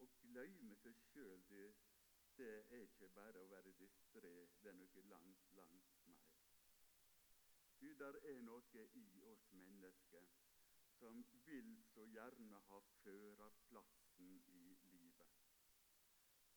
Å 0.00 0.08
glemme 0.24 0.76
seg 0.82 1.00
sjøl, 1.10 1.42
det, 1.50 1.64
det 2.38 2.52
er 2.60 2.84
ikke 2.86 3.08
bare 3.16 3.42
å 3.42 3.50
være 3.52 3.72
distré, 3.78 4.34
det 4.62 4.72
er 4.72 4.78
noe 4.78 5.06
langt, 5.12 5.50
langt 5.58 5.98
mer. 6.06 6.30
Du, 7.80 7.88
der 8.02 8.20
er 8.28 8.42
noe 8.44 8.86
i 9.00 9.06
oss 9.32 9.46
mennesker 9.56 10.26
som 10.98 11.24
vil 11.46 11.70
så 11.94 12.04
gjerne 12.12 12.58
ha 12.68 12.80
førerplassen 13.02 14.34
i 14.52 14.64
livet. 14.92 15.38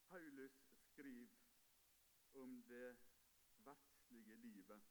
Paulus 0.09 0.57
skriver 0.89 1.39
om 2.33 2.63
det 2.67 2.97
verdslige 3.65 4.35
livet 4.35 4.81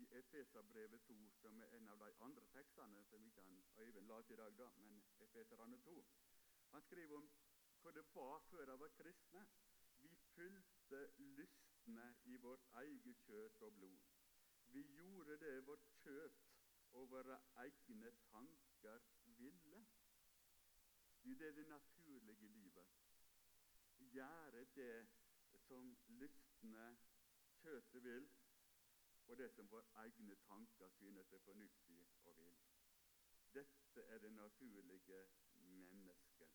i 0.00 0.06
Efeserbrevet 0.18 1.00
2, 1.06 1.14
som 1.42 1.60
er 1.60 1.76
en 1.76 1.88
av 1.88 1.98
de 1.98 2.10
andre 2.24 2.46
tekstene 2.54 3.04
som 3.04 3.24
ikke 3.26 3.42
han 3.42 3.64
Øyvind 3.78 4.06
leste 4.06 4.34
i 4.34 4.36
dag, 4.36 4.58
da, 4.58 4.68
men 4.76 5.02
Efeserne 5.26 5.78
2. 5.84 6.04
Han 6.70 6.82
skriver 6.82 7.16
om 7.16 7.30
hva 7.82 7.92
det 7.96 8.04
var 8.14 8.38
før 8.50 8.64
de 8.70 8.78
var 8.80 8.88
kristne. 8.88 9.46
Vi 10.00 10.16
fulgte 10.34 11.00
lystne 11.18 12.06
i 12.24 12.36
vårt 12.36 12.64
eget 12.82 13.16
kjøtt 13.26 13.62
og 13.62 13.74
blod. 13.74 14.00
Vi 14.72 14.82
gjorde 14.96 15.38
det 15.44 15.66
vårt 15.66 15.86
kjøtt 16.02 16.42
og 16.92 17.10
våre 17.10 17.38
egne 17.64 18.10
tanker 18.30 19.00
ville. 19.24 19.86
Det 21.22 21.48
er 21.48 21.52
det 21.52 21.68
naturlige 21.68 22.48
livet. 22.48 22.86
Gjøre 23.98 24.64
det 24.74 25.08
som 25.66 25.96
lystne 26.08 26.96
kjøttet 27.62 28.04
vil, 28.04 28.30
og 29.30 29.38
det 29.38 29.50
som 29.54 29.68
våre 29.70 29.86
egne 30.02 30.34
tanker 30.34 30.88
synes 30.88 31.32
er 31.32 31.38
fornuftig 31.38 31.98
og 32.24 32.38
vil. 32.38 32.56
Dette 33.54 34.02
er 34.02 34.18
det 34.18 34.32
naturlige 34.32 34.82
mennesket. 34.82 36.48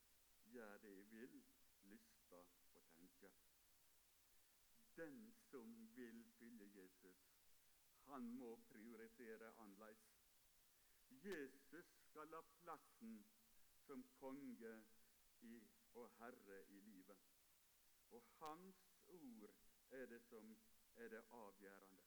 Gjør 0.44 0.78
det 0.78 0.92
jeg 0.98 1.12
vil, 1.12 1.44
lyster 1.84 2.44
og 2.74 2.84
tenker. 2.96 3.32
Den 4.98 5.34
som 5.34 5.96
vil 5.96 6.26
følge 6.40 6.68
Jesus, 6.82 7.24
han 8.04 8.30
må 8.40 8.56
prioritere 8.56 9.54
annerledes. 9.60 10.22
Jesus 11.10 11.86
skal 12.10 12.34
ha 12.34 12.42
plassen 12.42 13.26
som 13.88 14.04
konge 14.20 14.86
i, 15.42 15.64
og 15.94 16.12
herre 16.20 16.66
i 16.68 16.80
livet. 16.80 17.18
Og 18.12 18.24
hans 18.40 18.92
ord 19.08 19.56
er 19.90 20.06
det 20.06 20.22
som 20.22 20.58
er 20.96 21.08
det 21.08 21.24
avgjørende. 21.32 22.05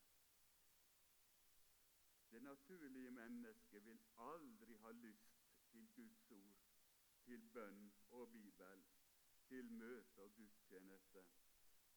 Det 2.38 2.44
naturlige 2.44 3.10
mennesket 3.10 3.84
vil 3.86 4.00
aldri 4.16 4.74
ha 4.76 4.90
lyst 4.90 5.32
til 5.70 5.88
Guds 5.94 6.30
ord, 6.30 6.58
til 7.24 7.42
bønn 7.52 7.92
og 8.10 8.30
Bibel, 8.30 8.84
til 9.48 9.72
møte 9.72 10.18
og 10.22 10.34
gudstjeneste. 10.36 11.24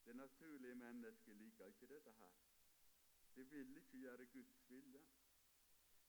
Det 0.05 0.15
naturlige 0.15 0.75
mennesket 0.75 1.35
liker 1.35 1.65
ikke 1.65 1.87
dette 1.87 2.11
her. 2.11 2.31
Det 3.35 3.51
vil 3.51 3.77
ikke 3.77 3.97
gjøre 3.97 4.25
Guds 4.25 4.69
vilje. 4.69 5.03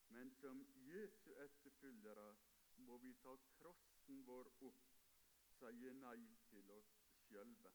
Men 0.08 0.30
som 0.30 0.66
Jesu 0.76 1.34
etterfølgere 1.44 2.36
må 2.76 2.98
vi 2.98 3.12
ta 3.12 3.36
krossen 3.58 4.26
vår 4.26 4.48
opp, 4.60 4.88
sie 5.58 5.92
nei 5.92 6.16
til 6.48 6.70
oss 6.70 6.96
sjølve. 7.26 7.74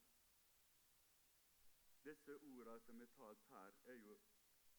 Disse 2.03 2.39
ordene 2.41 2.79
som 2.79 3.01
er 3.01 3.13
talt 3.21 3.47
her, 3.53 3.79
er 3.85 4.01
jo 4.07 4.17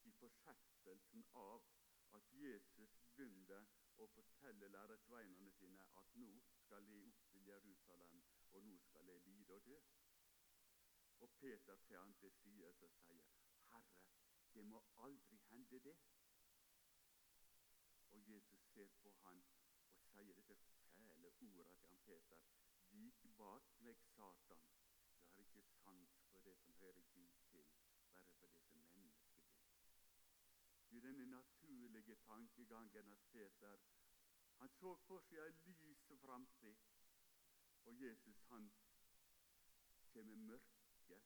i 0.09 0.11
fortsettelsen 0.17 1.25
av 1.39 1.65
at 2.17 2.29
Jesus 2.41 2.93
begynte 3.15 3.59
å 4.01 4.07
fortelle 4.15 4.69
læresveinene 4.73 5.51
sine 5.57 5.85
at 6.01 6.15
nå 6.21 6.29
skal 6.61 6.87
de 6.89 7.01
opp 7.09 7.19
til 7.33 7.49
Jerusalem, 7.49 8.23
og 8.57 8.65
nå 8.69 8.77
skal 8.85 9.11
de 9.11 9.17
lide 9.27 9.57
og 9.57 9.67
dø. 9.67 9.77
Og 11.25 11.35
Peter 11.41 11.77
til 11.87 11.99
han 11.99 12.15
til 12.21 12.31
side 12.39 12.71
og 12.71 12.95
sier, 12.95 13.27
'Herre, 13.67 13.99
det 14.53 14.65
må 14.65 14.81
aldri 15.05 15.37
hende 15.49 15.79
det.' 15.89 15.97
Og 18.09 18.29
Jesus 18.29 18.61
ser 18.73 18.87
på 19.03 19.11
han 19.23 19.43
og 19.93 20.01
sier 20.13 20.41
disse 20.47 20.73
fæle 20.93 21.27
ordene 21.27 21.63
til 21.63 21.77
han 21.83 21.99
Peter. 22.05 22.39
'Vik 22.89 23.27
bak 23.37 23.69
meg, 23.79 23.97
Satan, 23.97 24.65
du 25.35 25.43
har 25.43 25.43
ikke 25.43 25.63
sans 25.83 26.19
for 26.31 26.39
det 26.39 26.57
som 26.57 26.73
hører 26.79 27.01
Gud 27.13 27.29
til, 27.51 27.65
bare 28.11 28.33
for 28.39 28.47
det 28.47 28.63
som 28.63 28.79
mennesket 28.93 29.35
vil. 29.35 29.45
I 30.89 30.99
denne 30.99 31.25
naturlige 32.09 32.25
tankegangen 32.27 33.11
av 33.11 33.17
Peter 33.31 33.79
Han 34.57 34.69
så 34.69 34.95
for 35.07 35.21
seg 35.21 35.39
ei 35.39 35.73
lys 35.81 35.99
framtid. 36.21 36.77
Og 37.85 38.01
Jesus 38.01 38.39
han 38.49 38.71
kommer 40.13 40.35
mørke, 40.35 41.19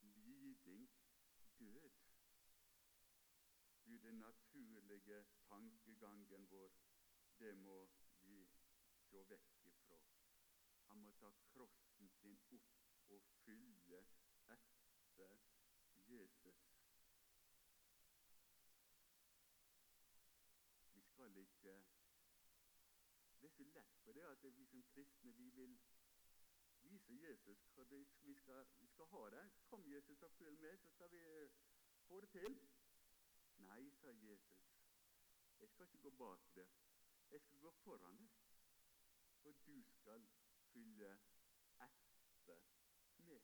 liding, 0.00 0.88
død. 1.58 1.90
I 3.84 3.98
den 3.98 4.14
naturlige 4.14 5.20
tankegangen 5.48 6.48
vår, 6.50 6.72
det 7.38 7.54
må 7.56 7.76
vi 8.22 8.40
se 9.10 9.22
vekk 9.30 9.52
ifra. 9.72 10.00
Han 10.88 10.98
må 10.98 11.12
ta 11.20 11.30
krossen 11.52 12.10
sin 12.20 12.40
opp 12.58 13.12
og 13.14 13.22
fylle 13.44 14.02
etter 14.56 15.38
Jesus. 16.08 16.76
Vi 20.94 21.02
skal 21.26 21.42
ikke 21.42 21.84
Det 23.40 23.46
er 23.46 23.54
så 23.56 23.64
lett 23.64 23.98
for 24.04 24.12
det 24.12 24.22
at 24.22 24.42
vi 24.56 24.64
som 24.66 24.82
kristne 24.82 25.32
vi 25.32 25.50
vil 25.50 25.78
vise 26.82 27.14
Jesus 27.14 27.62
hva 27.74 27.84
det, 27.84 28.06
vi, 28.22 28.34
skal, 28.34 28.66
vi 28.80 28.86
skal 28.86 29.06
ha 29.06 29.22
det. 29.30 29.42
Kom, 29.66 29.84
Jesus, 29.86 30.22
og 30.22 30.30
følg 30.30 30.60
med, 30.60 30.76
så 30.76 30.90
skal 30.90 31.10
vi 31.10 31.22
få 32.08 32.20
det 32.20 32.30
til. 32.30 32.58
Nei, 33.58 33.90
sa 34.00 34.10
Jesus. 34.10 34.66
Jeg 35.58 35.68
skal 35.68 35.86
ikke 35.86 36.02
gå 36.02 36.10
bak 36.10 36.54
det. 36.54 36.66
Jeg 37.30 37.40
skal 37.40 37.58
gå 37.58 37.70
foran 37.70 38.18
det. 38.18 38.28
Og 39.44 39.54
du 39.66 39.82
skal 39.82 40.26
fylle 40.72 41.12
etter 41.86 42.62
meg. 43.26 43.42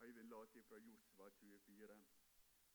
Øyvind 0.00 0.28
late 0.28 0.62
fra 0.62 0.76
Josva 0.76 1.30
24, 1.30 2.02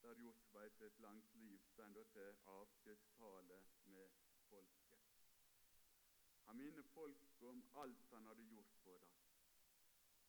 der 0.06 0.20
Josva 0.22 0.66
etter 0.66 0.86
et 0.86 1.00
langt 1.00 1.36
liv 1.36 1.60
stender 1.60 2.04
til 2.14 2.36
avskjedstale 2.46 3.56
med 3.84 4.10
folket. 4.50 5.00
Han 6.46 6.58
minner 6.58 6.84
folket 6.84 7.42
om 7.42 7.64
alt 7.84 8.10
han 8.10 8.26
hadde 8.26 8.44
gjort 8.44 8.74
for 8.84 8.98
dem. 8.98 9.16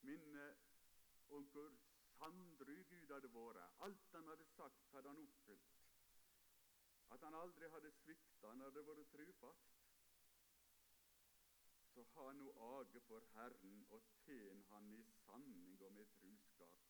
Minner 0.01 0.55
om 1.29 1.45
hvor 1.45 1.75
sandru 2.19 2.77
Gud 2.91 3.13
hadde 3.13 3.33
vært. 3.35 3.73
Alt 3.79 4.13
han 4.13 4.29
hadde 4.29 4.45
sagt, 4.45 4.89
hadde 4.93 5.09
han 5.09 5.19
oppfylt. 5.19 5.75
At 7.11 7.21
han 7.21 7.35
aldri 7.35 7.69
hadde 7.69 7.93
svikta, 7.93 8.49
han 8.49 8.61
hadde 8.61 8.87
vært 8.87 9.11
trufast. 9.13 9.75
Så 11.93 12.05
ha 12.15 12.33
nå 12.33 12.53
age 12.71 13.01
for 13.01 13.29
Herren 13.35 13.85
og 13.89 14.09
tjen 14.25 14.65
Han 14.71 14.93
i 14.93 15.03
sanning 15.25 15.83
og 15.83 15.93
med 15.93 16.07
truskap. 16.17 16.81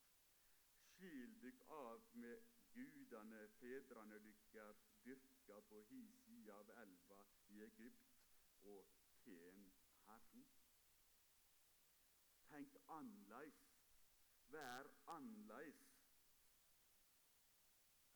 Skil 0.94 1.34
dykk 1.42 1.66
av 1.68 2.06
med 2.12 2.55
gudane 2.76 3.48
fedrene 3.60 4.18
lykker 4.18 4.74
dyrka 5.04 5.60
på 5.68 5.82
hi 5.90 6.02
side 6.24 6.52
av 6.52 6.70
elva 6.82 7.22
i 7.54 7.62
Egypt, 7.68 8.12
og 8.62 8.92
tjen 9.22 9.64
Herren. 10.06 10.46
Tenk 12.50 12.76
annerledes, 12.98 13.62
vær 14.52 14.90
annerledes 15.16 15.96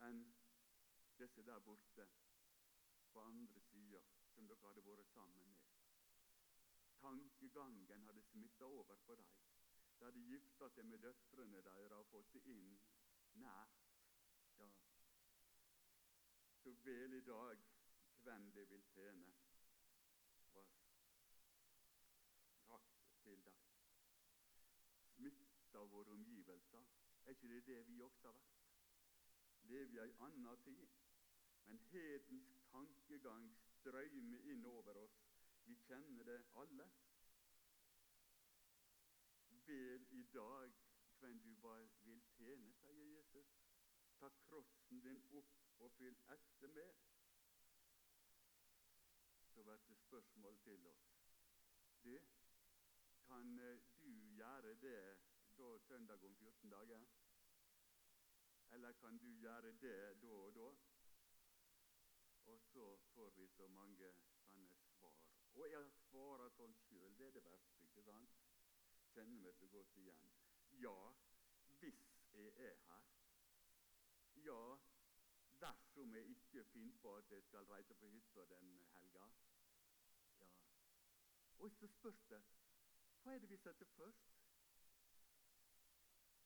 enn 0.09 0.23
disse 1.21 1.43
der 1.45 1.59
borte 1.65 2.07
på 3.13 3.21
andre 3.21 3.61
sida 3.61 4.01
som 4.35 4.47
dere 4.49 4.69
hadde 4.69 4.85
vært 4.87 5.11
sammen 5.13 5.51
med. 5.51 5.67
Tankegangen 7.01 8.07
hadde 8.09 8.23
smitta 8.29 8.65
over 8.65 8.97
på 9.07 9.17
dem. 9.21 9.35
De 9.99 10.07
hadde 10.07 10.25
gifta 10.31 10.69
seg 10.77 10.89
med 10.89 11.05
døtrene 11.05 11.61
deres 11.67 11.97
og 11.99 12.09
fått 12.13 12.33
det 12.37 12.45
inn 12.55 12.75
nært. 13.45 13.80
Så 16.71 16.77
vel 16.85 17.15
i 17.15 17.21
dag 17.21 17.59
hvem 18.23 18.53
de 18.53 18.69
vil 18.69 18.83
tjene, 18.83 19.27
var 20.53 20.67
sagt 22.67 22.93
til 23.23 23.45
dem. 23.45 23.57
Smitta 25.03 25.79
våre 25.79 26.13
omgivelser. 26.13 26.85
Er 27.25 27.31
ikke 27.31 27.49
det 27.49 27.67
det 27.67 27.89
vi 27.89 28.01
også 28.01 28.27
har 28.27 28.33
vært? 28.33 28.61
Lever 29.63 29.95
i 29.95 29.99
ei 30.05 30.15
anna 30.27 30.55
tid. 30.67 30.87
Men 31.67 31.79
hedensk 31.79 32.63
tankegang 32.71 33.51
strøymer 33.73 34.47
inn 34.53 34.65
over 34.65 35.03
oss. 35.03 35.19
Vi 35.65 35.75
kjenner 35.89 36.25
det 36.25 36.39
alle. 36.55 36.87
Vel 39.67 40.07
i 40.11 40.23
dag 40.23 40.79
hvem 41.19 41.43
du 41.43 41.51
vil 42.05 42.23
tjene, 42.37 42.73
sier 42.85 43.19
Jesus. 43.19 43.70
Ta 44.21 44.29
krossen 44.29 45.01
din 45.01 45.23
opp 45.39 45.53
og 45.85 45.93
fyll 45.97 46.17
etter 46.35 46.73
meg. 46.77 46.97
Så 49.53 49.63
blir 49.65 49.81
det 49.87 49.97
spørsmål 49.97 50.59
til 50.65 50.87
oss. 50.91 51.07
Du, 52.05 52.19
kan 53.27 53.59
eh, 53.59 53.81
du 54.01 54.11
gjøre 54.37 54.75
det 54.83 55.01
da 55.57 55.79
søndag 55.79 56.25
om 56.25 56.37
14 56.37 56.71
dager? 56.71 57.07
Eller 58.71 58.93
kan 58.93 59.19
du 59.19 59.27
gjøre 59.27 59.73
det 59.73 60.21
da 60.23 60.27
og 60.27 60.55
da? 60.55 60.69
Og 62.53 62.61
så 62.61 62.97
får 63.15 63.31
vi 63.31 63.49
så 63.49 63.67
mange 63.67 64.13
sånne 64.51 64.77
svar. 64.77 65.17
Og 65.55 65.71
jeg 65.71 65.91
svarer 66.11 66.49
sånn 66.61 66.77
sjøl. 66.85 67.17
Det 67.19 67.27
er 67.27 67.37
det 67.39 67.45
verste, 67.45 67.85
ikke 67.89 68.05
sant? 68.05 68.37
Kjenner 69.15 69.43
meg 69.49 69.57
så 69.59 69.67
godt 69.67 69.97
igjen. 69.97 70.31
Ja, 70.85 71.13
hvis 71.81 72.05
jeg 72.33 72.53
er 72.69 72.77
her. 72.87 72.90
Ja, 74.51 74.77
dersom 75.61 76.15
jeg 76.15 76.27
ikke 76.27 76.65
finner 76.65 76.97
på 77.03 77.17
at 77.17 77.31
jeg 77.31 77.43
skal 77.43 77.65
reise 77.65 77.95
på 77.95 78.07
hytta 78.07 78.41
den 78.41 78.71
helga. 78.93 79.27
Ja. 80.39 80.47
Og 81.59 81.71
så 81.71 81.87
spørs 81.87 82.25
det 82.31 82.41
hva 83.23 83.35
er 83.35 83.39
det 83.39 83.51
vi 83.51 83.57
setter 83.57 83.87
først? 83.87 84.33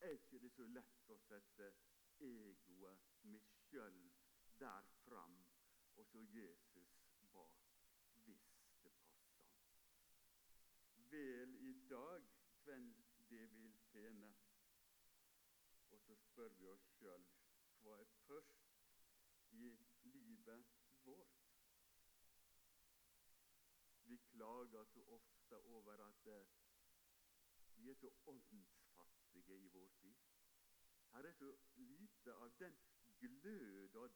Er 0.00 0.08
ikke 0.08 0.38
det 0.42 0.50
så 0.52 0.66
lett 0.66 1.10
å 1.14 1.16
sette 1.28 1.68
egoet, 2.20 3.06
meg 3.22 3.46
sjøl, 3.68 4.00
der 4.60 4.90
fram, 5.04 5.38
og 5.96 6.06
så 6.10 6.20
Jesus 6.34 6.98
bak, 7.32 7.62
hvis 8.26 8.50
det 8.82 8.92
passer. 9.06 9.40
Vel 11.14 11.56
i 11.70 11.72
dag 11.94 12.28
hvem 12.64 12.92
det 13.30 13.48
vil 13.54 13.72
tjene. 13.92 14.34
Og 15.90 16.00
så 16.00 16.18
spør 16.26 16.48
vi 16.58 16.68
oss 16.74 16.90
sjøl 16.98 17.26
hva 17.84 17.96
er 18.00 18.12
først 18.26 18.68
i 19.50 19.78
livet 20.02 20.66
vårt? 21.04 21.40
Vi 24.04 24.16
klager 24.16 24.84
så 24.84 25.02
ofte 25.16 25.58
over 25.58 25.92
at 26.08 26.26
eh, 26.26 26.46
vi 27.76 27.90
er 27.90 27.94
så 27.94 28.10
åndsfattige 28.26 29.58
i 29.58 29.68
vår 29.68 29.88
tid. 30.00 30.14
Her 31.12 31.24
er 31.24 31.32
så 31.32 31.56
lite 31.74 32.34
av 32.34 32.52
den 32.58 32.76
glød 33.18 33.94
og 33.94 34.10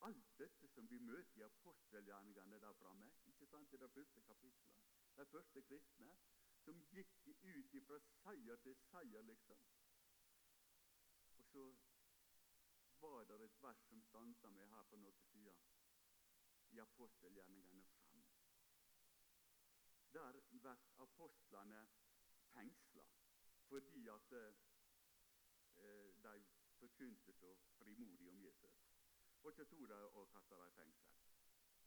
alt 0.00 0.38
dette 0.38 0.68
som 0.68 0.90
vi 0.90 0.98
møter 0.98 1.40
i 1.40 1.46
apostelgjerningene 1.46 2.58
der 2.60 2.72
framme. 2.72 3.12
ikke 3.26 3.46
sant, 3.46 3.72
I 3.72 3.76
det 3.76 3.90
første 3.90 4.22
kapitlet. 4.22 4.74
De 5.16 5.26
første 5.26 5.62
kristne 5.62 6.16
som 6.64 6.82
gikk 6.90 7.26
ut 7.26 7.86
fra 7.86 7.98
seier 7.98 8.56
til 8.56 8.76
seier, 8.76 9.22
liksom. 9.22 9.62
Og 11.38 11.44
så 11.44 11.64
var 13.02 13.24
det 13.24 13.44
et 13.44 13.62
vers 13.62 13.80
som 13.88 14.02
stansa 14.02 14.50
meg 14.50 14.68
her 14.70 14.84
på 14.90 14.98
noen 15.02 15.22
tider, 15.30 15.58
i 16.72 16.78
apostelgjerningene 16.80 17.84
5. 18.02 18.22
Der 20.14 20.40
blir 20.50 20.76
apostlene 21.06 21.82
fengsla 22.52 23.06
fordi 23.72 24.06
at 24.12 24.32
eh, 24.32 24.54
de 26.24 26.44
forkynte 26.78 27.32
så 27.32 27.54
frimodig 27.78 28.28
om 28.28 28.40
Jesus. 28.44 28.82
Og 29.42 29.52
så 29.52 29.64
sto 29.64 29.86
de 29.86 29.94
og 29.94 30.28
kasta 30.32 30.56
dem 30.56 30.68
i 30.68 30.74
fengsel. 30.76 31.14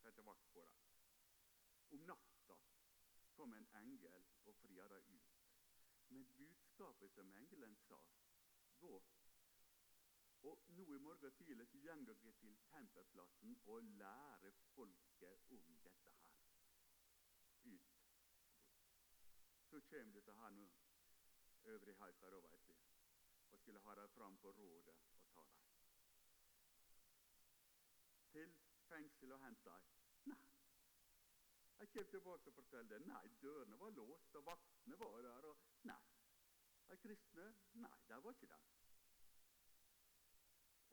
Sette 0.01 0.25
vakt 0.25 0.47
på 0.53 0.65
dem. 0.65 0.79
Om 1.91 1.99
natta 2.09 2.57
kom 3.37 3.53
en 3.53 3.67
engel 3.81 4.25
og 4.45 4.55
fria 4.55 4.87
dem 4.87 5.11
ut. 5.17 5.35
Men 6.09 6.25
budskapet 6.37 7.11
som 7.11 7.31
engelen 7.31 7.75
sa, 7.75 8.01
gå 8.79 9.03
og 10.45 10.63
nå 10.77 10.85
i 10.95 10.99
morgen 10.99 11.31
tidlig 11.31 11.67
så 11.67 11.77
går 11.83 12.01
dere 12.09 12.33
til 12.39 12.57
tempelplassen 12.69 13.57
og 13.65 13.83
lærer 13.83 14.51
folket 14.75 15.51
om 15.57 15.77
dette 15.83 15.91
her. 16.01 16.17
Ut. 17.63 17.93
Så 19.69 19.81
kommer 19.89 20.13
disse 20.13 20.33
her 20.33 20.49
nå 20.49 20.67
øvrigheter 21.65 22.29
da, 22.29 22.39
veit 22.47 22.67
du, 22.67 22.75
og 23.51 23.59
skulle 23.59 23.79
ha 23.79 23.95
dem 23.95 24.09
fram 24.09 24.37
på 24.37 24.51
rådet 24.51 24.95
og 25.09 25.25
ta 25.33 25.41
dem. 25.41 25.63
Til 28.31 28.55
fengsel 28.89 29.31
og 29.31 29.45
hente 29.45 29.69
dem. 29.69 29.81
Nei. 30.25 30.39
Jeg 31.79 31.89
kommer 31.89 32.09
tilbake 32.11 32.47
og 32.47 32.53
forteller 32.53 32.97
det. 32.97 33.07
Nei, 33.07 33.27
dørene 33.41 33.79
var 33.79 33.89
låst, 33.89 34.35
og 34.35 34.45
vaktene 34.45 34.99
var 34.99 35.21
der. 35.21 35.49
og 35.51 35.57
Nei. 35.83 36.01
De 36.89 36.97
kristne? 36.97 37.55
Nei, 37.73 37.97
de 38.07 38.23
var 38.23 38.31
ikke 38.31 38.47
der. 38.47 38.84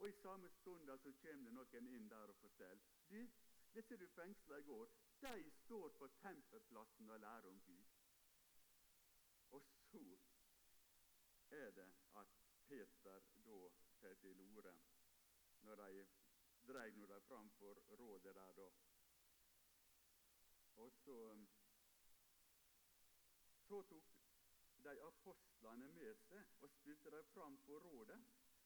Og 0.03 0.09
i 0.09 0.13
samme 0.13 0.49
stund 0.51 0.89
så 0.99 1.13
kommer 1.23 1.45
det 1.45 1.53
noen 1.55 1.87
inn 1.95 2.09
der 2.11 2.31
og 2.33 2.37
forteller. 2.37 2.87
Du, 3.11 3.21
disse 3.75 3.97
du 3.97 4.07
fengsla 4.17 4.57
i 4.59 4.65
går, 4.67 4.89
De 5.23 5.51
står 5.51 5.93
på 5.99 6.09
tempelplassen 6.23 7.11
og 7.11 7.21
lærer 7.21 7.47
om 7.47 7.61
Gud. 7.67 7.85
Og 9.51 9.63
så 9.63 10.03
er 11.51 11.71
det 11.71 11.87
at 12.17 12.35
Peter 12.67 13.21
da 13.45 13.69
tar 14.01 14.15
til 14.15 14.41
orde 14.41 14.75
når 15.61 15.75
de 15.85 16.07
dreiv 16.67 16.99
nå 16.99 17.07
de 17.07 17.21
fram 17.21 17.51
for 17.51 17.75
rådet 18.01 18.35
der, 18.35 18.53
da. 18.53 18.71
Og 20.77 20.93
så 20.93 21.47
Så 23.69 23.83
tok 23.83 23.91
de 24.85 25.01
apostlene 25.01 25.93
med 25.93 26.15
seg 26.15 26.63
og 26.63 26.71
spilte 26.71 27.11
dem 27.11 27.25
fram 27.35 27.59
for 27.59 27.79
rådet, 27.79 28.25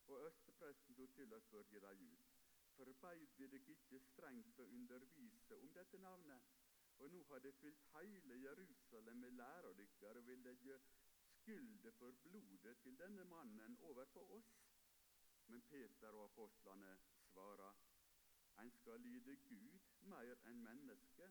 og 0.09 0.27
østepresten 0.27 0.95
tok 0.95 1.15
til 1.17 1.33
å 1.33 1.41
spørre 1.49 1.81
dem 1.87 2.05
ut. 2.13 2.29
Forbeid 2.77 3.27
vi 3.39 3.47
dere 3.53 3.75
ikke 3.75 4.01
strengt 4.11 4.59
å 4.61 4.69
undervise 4.79 5.57
om 5.57 5.73
dette 5.79 5.99
navnet? 5.99 6.55
Og 6.99 7.11
nå 7.13 7.23
har 7.31 7.43
det 7.45 7.55
fylt 7.61 7.83
hele 7.95 8.37
Jerusalem 8.43 9.17
med 9.25 9.39
dere 9.41 9.73
og 9.73 10.27
vil 10.27 10.45
legge 10.45 10.79
skylda 11.47 11.91
for 11.99 12.11
blodet 12.23 12.77
til 12.83 12.99
denne 12.99 13.25
mannen 13.25 13.77
over 13.81 14.05
på 14.05 14.23
oss. 14.39 14.53
Men 15.47 15.63
Peter 15.71 16.09
og 16.09 16.25
apostlene 16.25 16.97
svarer, 17.33 17.75
en 18.63 18.71
skal 18.71 19.01
lyde 19.01 19.37
Gud 19.49 19.79
mer 20.13 20.47
enn 20.51 20.63
menneske. 20.63 21.29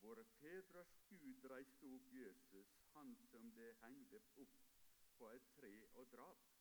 Våre 0.00 0.24
fedres 0.24 0.92
Gud 1.08 1.48
reiste 1.50 1.88
opp 1.96 2.12
Jesus, 2.12 2.76
han 2.92 3.16
som 3.30 3.48
det 3.56 3.72
hengte 3.82 4.20
opp 4.44 4.60
på 5.18 5.30
et 5.30 5.48
tre 5.56 5.72
og 5.94 6.12
drap. 6.12 6.55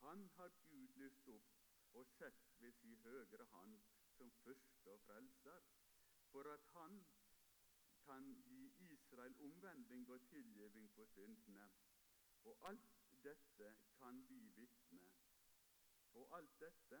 Han 0.00 0.28
har 0.36 0.48
Gud 0.68 0.88
lyst 1.02 1.28
opp 1.28 1.54
og 1.98 2.06
sett 2.06 2.42
ved 2.60 2.72
si 2.72 2.94
høyre 3.04 3.44
hand 3.52 3.78
som 4.16 4.30
første 4.42 4.90
og 4.90 5.00
frelser, 5.06 5.60
for 6.30 6.50
at 6.52 6.66
han 6.74 7.00
kan 8.04 8.28
gi 8.44 8.72
Israel 8.92 9.34
omvending 9.40 10.10
og 10.10 10.20
tilgivning 10.28 10.90
for 10.90 11.04
syndene. 11.04 11.70
Og 12.44 12.68
alt 12.68 12.90
dette 13.24 13.76
kan 13.98 14.28
vi 14.28 14.38
vitne. 14.56 15.10
Og 16.14 16.36
alt 16.38 16.60
dette 16.60 17.00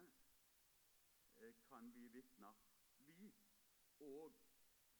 eh, 1.36 1.54
kan 1.68 1.94
vi 1.94 2.08
vitne. 2.08 2.52
Vi 2.98 3.32
og 4.00 4.32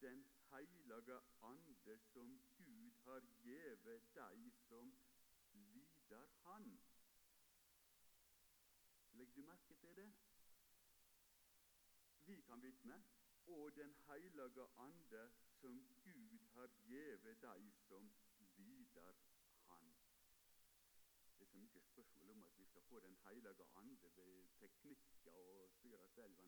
Den 0.00 0.24
hellige 0.50 1.20
Ande 1.42 1.98
som 1.98 2.40
Gud 2.56 2.90
har 3.04 3.20
gjeve 3.42 4.00
dei 4.14 4.50
som 4.68 4.92
lyder 5.52 6.26
Han. 6.44 6.80
Legg 9.12 9.27
du 9.38 9.42
merke 9.42 9.74
til 9.74 9.96
det? 9.96 10.12
Vi 12.26 12.40
kan 12.40 12.62
vitne. 12.62 13.04
Og 13.46 13.76
Den 13.76 13.94
hellige 14.06 14.66
Ande 14.76 15.30
som 15.60 15.86
Gud 16.04 16.38
har 16.54 16.68
gjeve 16.84 17.34
dei 17.34 17.70
som 17.70 18.10
lyder 18.56 19.12
Han. 19.68 19.94
Det 21.38 21.44
er 21.44 21.50
så 21.50 21.56
mye 21.56 21.80
spørsmål 21.80 22.30
om 22.30 22.42
at 22.42 22.58
vi 22.58 22.64
skal 22.64 22.82
få 22.82 23.00
Den 23.00 23.16
hellige 23.26 23.64
Ande 23.74 24.10
ved 24.16 24.48
teknikker 24.58 25.30
og 25.30 25.70
styre 25.70 26.08
selv, 26.08 26.38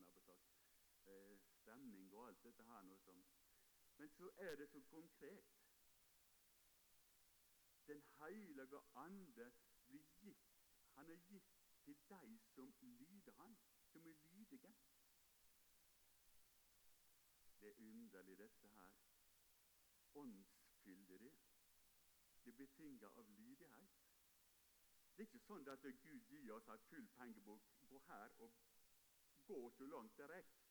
eh, 1.06 1.38
stemning 1.40 2.14
og 2.14 2.28
alt 2.28 2.42
dette 2.42 2.62
her. 2.62 2.82
Noe 2.82 3.24
men 3.96 4.08
så 4.08 4.30
er 4.38 4.56
det 4.56 4.68
så 4.68 4.80
konkret. 4.80 5.44
Den 7.86 8.02
hellige 8.20 8.80
Ande 8.94 9.52
blir 9.86 10.02
gitt 10.20 10.46
Han 10.94 11.10
er 11.10 11.16
gitt 11.16 11.59
til 11.94 12.36
de 12.56 12.72
som 12.72 12.92
lyder 12.92 13.32
Han, 13.32 13.56
som 13.92 14.06
er 14.06 14.14
lydige. 14.30 14.74
Det 17.60 17.68
er 17.68 17.74
underlig, 17.78 18.38
dette 18.38 18.68
her. 18.68 18.90
Åndsfylde, 20.14 21.18
det. 21.18 21.32
betinger 22.56 23.08
av 23.08 23.28
lydighet. 23.28 23.90
Det 25.16 25.22
er 25.22 25.28
ikke 25.28 25.44
sånn 25.44 25.68
at 25.68 25.82
Gud 25.82 26.28
gir 26.30 26.52
oss 26.54 26.68
en 26.68 26.84
full 26.88 27.08
pengebok. 27.16 27.66
Gå 27.88 27.98
her 28.08 28.34
og 28.38 28.54
gå 29.46 29.70
så 29.70 29.86
langt 29.86 30.16
det 30.16 30.28
rekker. 30.30 30.62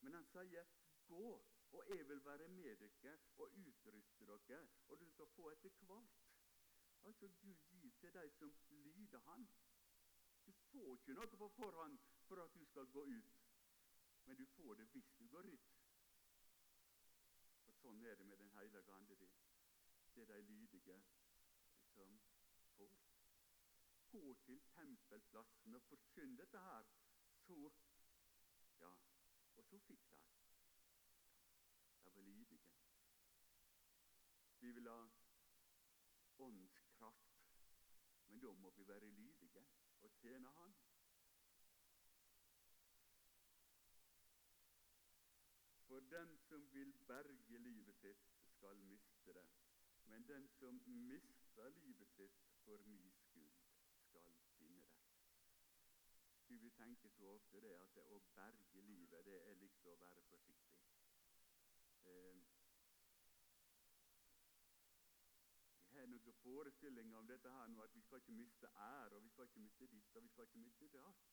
Men 0.00 0.14
han 0.14 0.26
sier 0.26 0.64
'gå'. 1.08 1.44
Og 1.72 1.84
jeg 1.88 2.08
vil 2.08 2.24
være 2.24 2.48
med 2.48 2.76
dere 2.76 3.18
og 3.36 3.52
utruste 3.52 4.26
dere, 4.26 4.68
og 4.88 5.00
du 5.00 5.06
skal 5.10 5.26
få 5.26 5.50
etter 5.50 5.70
hvert. 5.70 6.18
Altså 7.04 7.28
Gud 7.28 7.56
gir 7.70 7.90
til 8.00 8.14
de 8.14 8.30
som 8.30 8.54
lyder 8.68 9.18
Han. 9.18 9.48
Får 10.72 10.92
ikke 10.96 11.14
noe 11.18 11.28
på 11.36 11.48
forhånd 11.56 11.98
for 12.26 12.40
at 12.44 12.54
du 12.54 12.64
skal 12.64 12.86
gå 12.96 13.04
ut, 13.04 13.40
men 14.24 14.36
du 14.36 14.44
får 14.56 14.74
det 14.80 14.86
hvis 14.94 15.10
du 15.18 15.26
går 15.28 15.48
ut. 15.52 15.72
Og 17.66 17.74
Sånn 17.80 18.04
er 18.08 18.16
det 18.16 18.26
med 18.26 18.38
Den 18.40 18.52
hellige 18.56 18.94
ande. 18.96 19.18
Det 20.14 20.22
er 20.22 20.32
de 20.32 20.40
lydige 20.48 20.98
som 21.94 22.18
får. 22.76 22.96
Gå 24.12 24.34
til 24.46 24.60
tempelplassen 24.74 25.74
og 25.74 25.82
forkynn 25.88 26.36
dette 26.40 26.64
her, 26.68 26.88
så 27.46 27.58
Ja, 28.80 28.92
og 29.56 29.64
så 29.64 29.78
fikk 29.78 30.08
de 32.04 32.12
var 32.14 32.22
lydige. 32.22 32.60
Vi 34.60 34.72
vil 34.72 34.88
ha 34.88 35.08
åndskraft, 36.38 37.40
men 38.28 38.40
da 38.40 38.52
må 38.52 38.70
vi 38.70 38.88
være 38.88 39.10
lydige 39.10 39.41
og 40.02 40.10
tjene 40.20 40.52
Han. 40.58 40.74
For 45.86 46.00
den 46.00 46.38
som 46.38 46.72
vil 46.74 46.92
berge 47.06 47.58
livet 47.58 47.94
sitt, 47.94 48.22
skal 48.44 48.76
miste 48.76 49.32
det. 49.32 49.46
Men 50.04 50.28
den 50.28 50.48
som 50.48 50.82
mister 50.86 51.68
livet 51.68 52.08
sitt 52.08 52.38
for 52.64 52.76
min 52.86 53.10
skyld, 53.12 53.52
skal 54.04 54.34
finne 54.56 54.86
det. 54.86 55.02
Vi 56.48 56.70
tenker 56.70 57.08
så 57.08 57.28
ofte 57.34 57.60
det 57.60 57.74
at 57.76 57.94
det 57.94 58.04
å 58.12 58.18
berge 58.34 58.80
livet, 58.80 59.24
det 59.24 59.38
er 59.50 59.54
liksom 59.54 59.90
å 59.92 60.00
være 60.00 60.22
forsiktig. 60.30 60.80
Eh, 62.04 62.51
har 66.02 66.10
noen 66.10 66.36
forestillinger 66.42 67.18
om 67.18 67.28
dette 67.30 67.50
her 67.54 67.68
nå, 67.70 67.82
at 67.84 67.94
vi 67.94 68.02
skal 68.02 68.22
ikke 68.22 68.34
miste 68.34 68.68
ære, 68.86 69.16
og 69.16 69.22
vi 69.24 69.30
skal 69.30 69.48
ikke 69.48 69.62
miste 69.62 69.86
ditt, 69.86 70.16
og 70.16 70.24
vi 70.24 70.28
skal 70.34 70.48
ikke 70.48 70.62
miste 70.64 70.88
datt. 70.96 71.24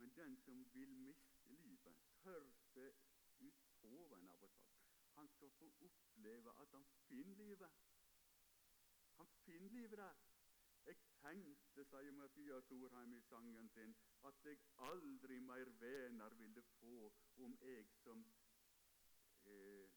Men 0.00 0.12
den 0.16 0.36
som 0.44 0.64
vil 0.74 0.94
miste 0.96 1.56
livet, 1.60 1.96
tør 2.22 2.48
seg 2.72 2.96
ut 3.44 3.68
hoven 3.82 4.28
av 4.32 4.48
og 4.48 4.52
til. 4.56 4.74
Han 5.18 5.28
skal 5.28 5.52
få 5.58 5.68
oppleve 5.88 6.54
at 6.62 6.72
han 6.72 6.86
finner 7.04 7.36
livet. 7.44 7.80
Han 9.18 9.32
finner 9.44 9.76
livet 9.76 9.98
der. 9.98 10.20
Jeg 10.86 10.96
tenkte, 11.20 11.84
sier 11.84 12.14
Mathias 12.16 12.70
Orheim 12.72 13.12
i 13.12 13.20
sangen 13.28 13.68
sin, 13.68 13.96
at 14.24 14.44
jeg 14.44 14.62
aldri 14.88 15.40
mer 15.44 15.68
venner 15.82 16.36
ville 16.40 16.62
få 16.78 17.12
om 17.44 17.58
jeg 17.60 17.90
som 18.00 18.24
Eh, 19.46 19.89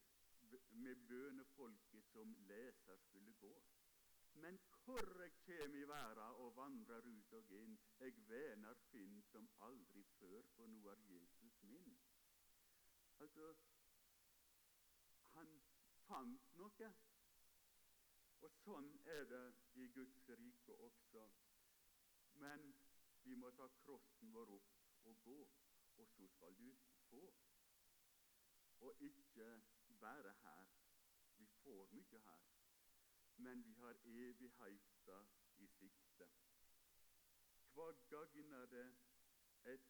med 0.73 0.95
bønefolket 1.07 2.05
som 2.12 2.36
leser 2.49 2.95
skulle 2.95 3.33
gå. 3.33 3.63
Men 4.33 4.59
hvor 4.86 5.21
jeg 5.21 5.33
kjem 5.45 5.75
i 5.75 5.88
verda 5.88 6.25
og 6.43 6.55
vandrer 6.55 7.05
ut 7.07 7.33
og 7.39 7.51
inn, 7.57 7.77
eg 8.07 8.17
vener 8.29 8.79
finn 8.89 9.21
som 9.29 9.49
aldri 9.67 10.03
før, 10.17 10.41
for 10.55 10.71
nå 10.73 10.81
er 10.93 11.03
Jesus 11.09 11.62
min. 11.69 11.97
Altså, 13.25 13.53
han 15.36 15.53
fant 16.07 16.55
noe. 16.62 16.93
Og 18.43 18.57
sånn 18.63 18.89
er 19.17 19.29
det 19.29 19.45
i 19.79 19.88
Guds 19.97 20.29
rike 20.41 20.75
også. 20.89 21.27
Men 22.41 22.73
vi 23.23 23.38
må 23.39 23.53
ta 23.55 23.69
krossen 23.83 24.33
vår 24.33 24.57
opp 24.57 25.07
og 25.12 25.23
gå, 25.23 25.39
og 26.01 26.09
så 26.17 26.27
skal 26.27 26.57
du 26.57 26.67
få 27.09 27.23
og 28.83 28.95
ikke 28.99 29.62
bare 30.04 30.34
her. 30.44 30.68
Vi 31.38 31.46
får 31.63 31.88
mye 31.92 32.20
her, 32.20 32.42
men 33.36 33.66
vi 33.66 33.74
har 33.74 33.96
evigheta 34.04 35.20
i 35.58 35.68
sikte. 35.68 36.28
Hva 37.74 37.92
gagner 38.10 38.66
det 38.66 38.86
et 39.66 39.88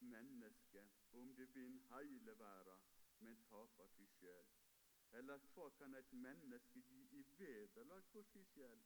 menneske 0.00 0.82
om 1.12 1.34
det 1.36 1.54
vinner 1.54 1.86
heile 1.94 2.38
verden, 2.38 2.82
men 3.18 3.44
taper 3.50 3.88
sin 3.88 4.10
sjel? 4.18 4.50
Eller 5.12 5.38
hva 5.54 5.68
kan 5.78 5.94
et 5.94 6.12
menneske 6.12 6.80
gi 6.80 7.02
i 7.20 7.22
vederlag 7.38 8.04
for 8.12 8.22
sin 8.22 8.44
sjel? 8.44 8.82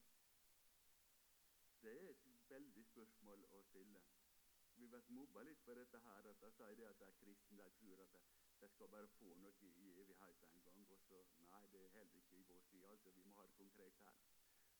Det 1.83 1.97
er 2.05 2.11
et 2.11 2.27
veldig 2.49 2.85
spørsmål 2.93 3.45
å 3.45 3.63
stille. 3.63 4.05
Vi 4.77 4.87
blir 4.87 5.11
mobba 5.17 5.43
litt 5.43 5.65
for 5.65 5.75
dette 5.75 5.99
her, 6.05 6.29
at 6.31 6.45
de 6.45 6.53
sier 6.59 6.89
at 6.91 7.01
de 7.01 7.09
er 7.09 7.19
kristne, 7.23 7.65
de 7.65 7.71
tror 7.81 8.05
at 8.05 8.13
de 8.13 8.40
skal 8.69 8.89
bare 8.89 9.09
få 9.09 9.35
noe 9.35 9.53
i 9.61 10.01
evigheten 10.03 10.51
en 10.55 10.63
gang. 10.63 10.91
og 10.91 10.99
så, 11.01 11.25
Nei, 11.39 11.67
det 11.73 11.85
er 11.85 11.89
heller 11.89 12.17
ikke 12.17 12.37
i 12.37 12.43
vår 12.43 12.59
tid. 12.59 12.85
altså 12.85 13.11
Vi 13.11 13.23
må 13.23 13.35
ha 13.35 13.47
det 13.47 13.55
konkret 13.55 13.95
her. 14.05 14.19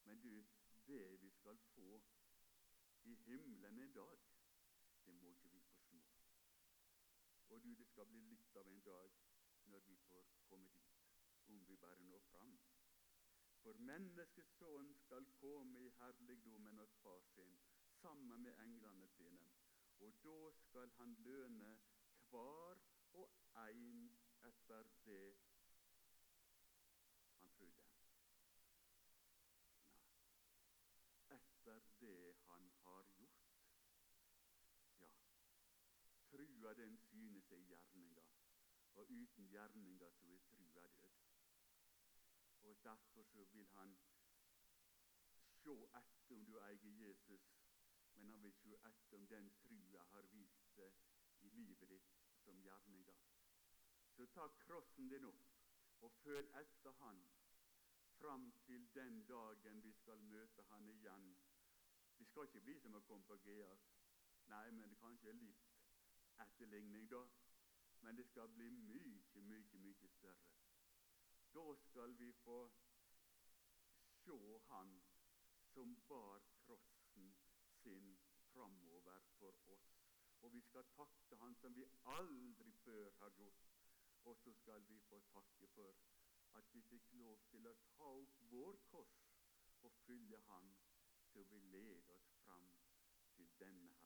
Men 0.05 0.21
du, 0.21 0.45
det 0.87 1.23
vi 1.23 1.31
skal 1.31 1.59
få 1.59 2.03
i 3.05 3.15
himmelen 3.15 3.79
en 3.79 3.93
dag, 3.93 4.19
det 5.07 5.15
må 5.15 5.29
ikke 5.29 5.49
vi 5.49 5.61
få 5.61 5.79
små. 5.79 6.05
Og 7.49 7.63
du, 7.63 7.75
det 7.75 7.87
skal 7.87 8.07
bli 8.07 8.21
litt 8.21 8.57
av 8.57 8.69
en 8.69 8.81
dag 8.81 9.17
når 9.65 9.81
vi 9.81 9.97
får 9.97 10.27
komme 10.49 10.69
dit, 10.69 11.01
om 11.47 11.69
vi 11.69 11.77
bare 11.77 12.03
når 12.03 12.19
fram. 12.19 12.59
For 13.63 13.73
menneskesønnen 13.73 14.95
skal 14.95 15.27
komme 15.41 15.81
i 15.81 15.91
herligdommen 15.99 16.79
hos 16.79 16.95
far 17.03 17.21
sin, 17.35 17.59
sammen 18.03 18.43
med 18.43 18.59
englene 18.59 19.09
sine. 19.09 19.51
Og 19.99 20.15
da 20.25 20.53
skal 20.53 20.91
han 20.97 21.15
løne 21.15 21.79
hver 22.31 22.90
og 23.61 23.67
etter 24.49 24.83
det 25.05 25.37
han 27.41 27.51
trodde. 27.57 27.83
Nei, 28.05 28.23
etter 31.37 31.81
det 32.01 32.37
han 32.47 32.71
har 32.85 33.11
gjort. 33.19 33.51
Ja, 35.01 35.13
trua 36.31 36.73
den 36.75 36.97
synes 36.99 37.51
i 37.51 37.61
gjerninga, 37.69 38.25
og 38.95 39.11
uten 39.11 39.51
gjerninga 39.53 40.11
så 40.11 40.33
er 40.35 40.39
trua 40.39 40.87
død. 41.03 41.21
Og 42.61 42.85
Derfor 42.85 43.23
så 43.23 43.45
vil 43.45 43.67
han 43.67 43.97
sjå 45.63 45.77
etter 45.85 46.35
om 46.35 46.45
du 46.45 46.59
eier 46.59 47.09
Jesus, 47.09 47.53
men 48.15 48.29
han 48.31 48.43
vil 48.43 48.53
sjå 48.53 48.81
etter 48.89 49.17
om 49.17 49.27
den 49.27 49.51
trua 49.51 50.03
har 50.15 50.23
vist 50.33 50.73
seg 50.75 50.97
i 51.41 51.49
livet 51.49 51.89
ditt 51.89 52.17
som 52.45 52.63
gjerninga. 52.63 53.15
Så 54.21 54.27
ta 54.27 54.49
krossen 54.49 55.07
din 55.09 55.25
opp 55.25 56.01
og 56.05 56.11
følg 56.23 56.49
etter 56.61 56.93
Han 56.99 57.21
fram 58.19 58.43
til 58.67 58.83
den 58.95 59.23
dagen 59.29 59.79
vi 59.85 59.93
skal 59.93 60.21
møte 60.33 60.65
Han 60.71 60.89
igjen. 60.89 61.31
Vi 62.19 62.25
skal 62.25 62.45
ikke 62.49 62.61
bli 62.67 62.75
som 62.83 62.99
å 62.99 63.01
komme 63.09 63.25
på 63.31 63.39
Geas. 63.47 63.87
Nei, 64.53 64.67
men 64.81 64.93
kanskje 65.01 65.33
litt 65.39 65.71
etterligning, 66.45 67.09
da. 67.15 67.23
Men 68.03 68.21
det 68.21 68.27
skal 68.29 68.53
bli 68.59 68.69
mye, 68.75 69.41
mye, 69.49 69.81
mye 69.87 70.13
større. 70.19 70.53
Da 71.57 71.65
skal 71.87 72.13
vi 72.21 72.29
få 72.43 72.59
se 74.27 74.39
Han 74.69 74.95
som 75.73 75.97
bar 76.13 76.45
krossen 76.67 77.33
sin 77.81 78.13
framover 78.53 79.25
for 79.41 79.65
oss. 79.79 79.91
Og 80.43 80.53
vi 80.53 80.61
skal 80.69 80.85
takke 81.01 81.43
Han 81.47 81.57
som 81.65 81.75
vi 81.77 81.89
aldri 82.21 82.73
før 82.85 83.11
har 83.25 83.37
gjort. 83.41 83.70
Og 84.25 84.37
så 84.37 84.53
skal 84.53 84.89
vi 84.89 84.99
få 85.09 85.21
takke 85.33 85.69
for 85.75 85.95
at 86.59 86.75
vi 86.75 86.83
fikk 86.83 87.13
lov 87.13 87.39
til 87.51 87.67
å 87.71 87.75
ta 87.97 88.09
opp 88.23 88.41
vår 88.53 88.79
kors 88.91 89.21
og 89.87 89.93
følge 90.05 90.41
Han, 90.49 90.75
så 91.33 91.43
vi 91.53 91.59
leder 91.75 92.15
oss 92.15 92.31
fram 92.45 92.71
til 93.37 93.51
denne. 93.61 94.00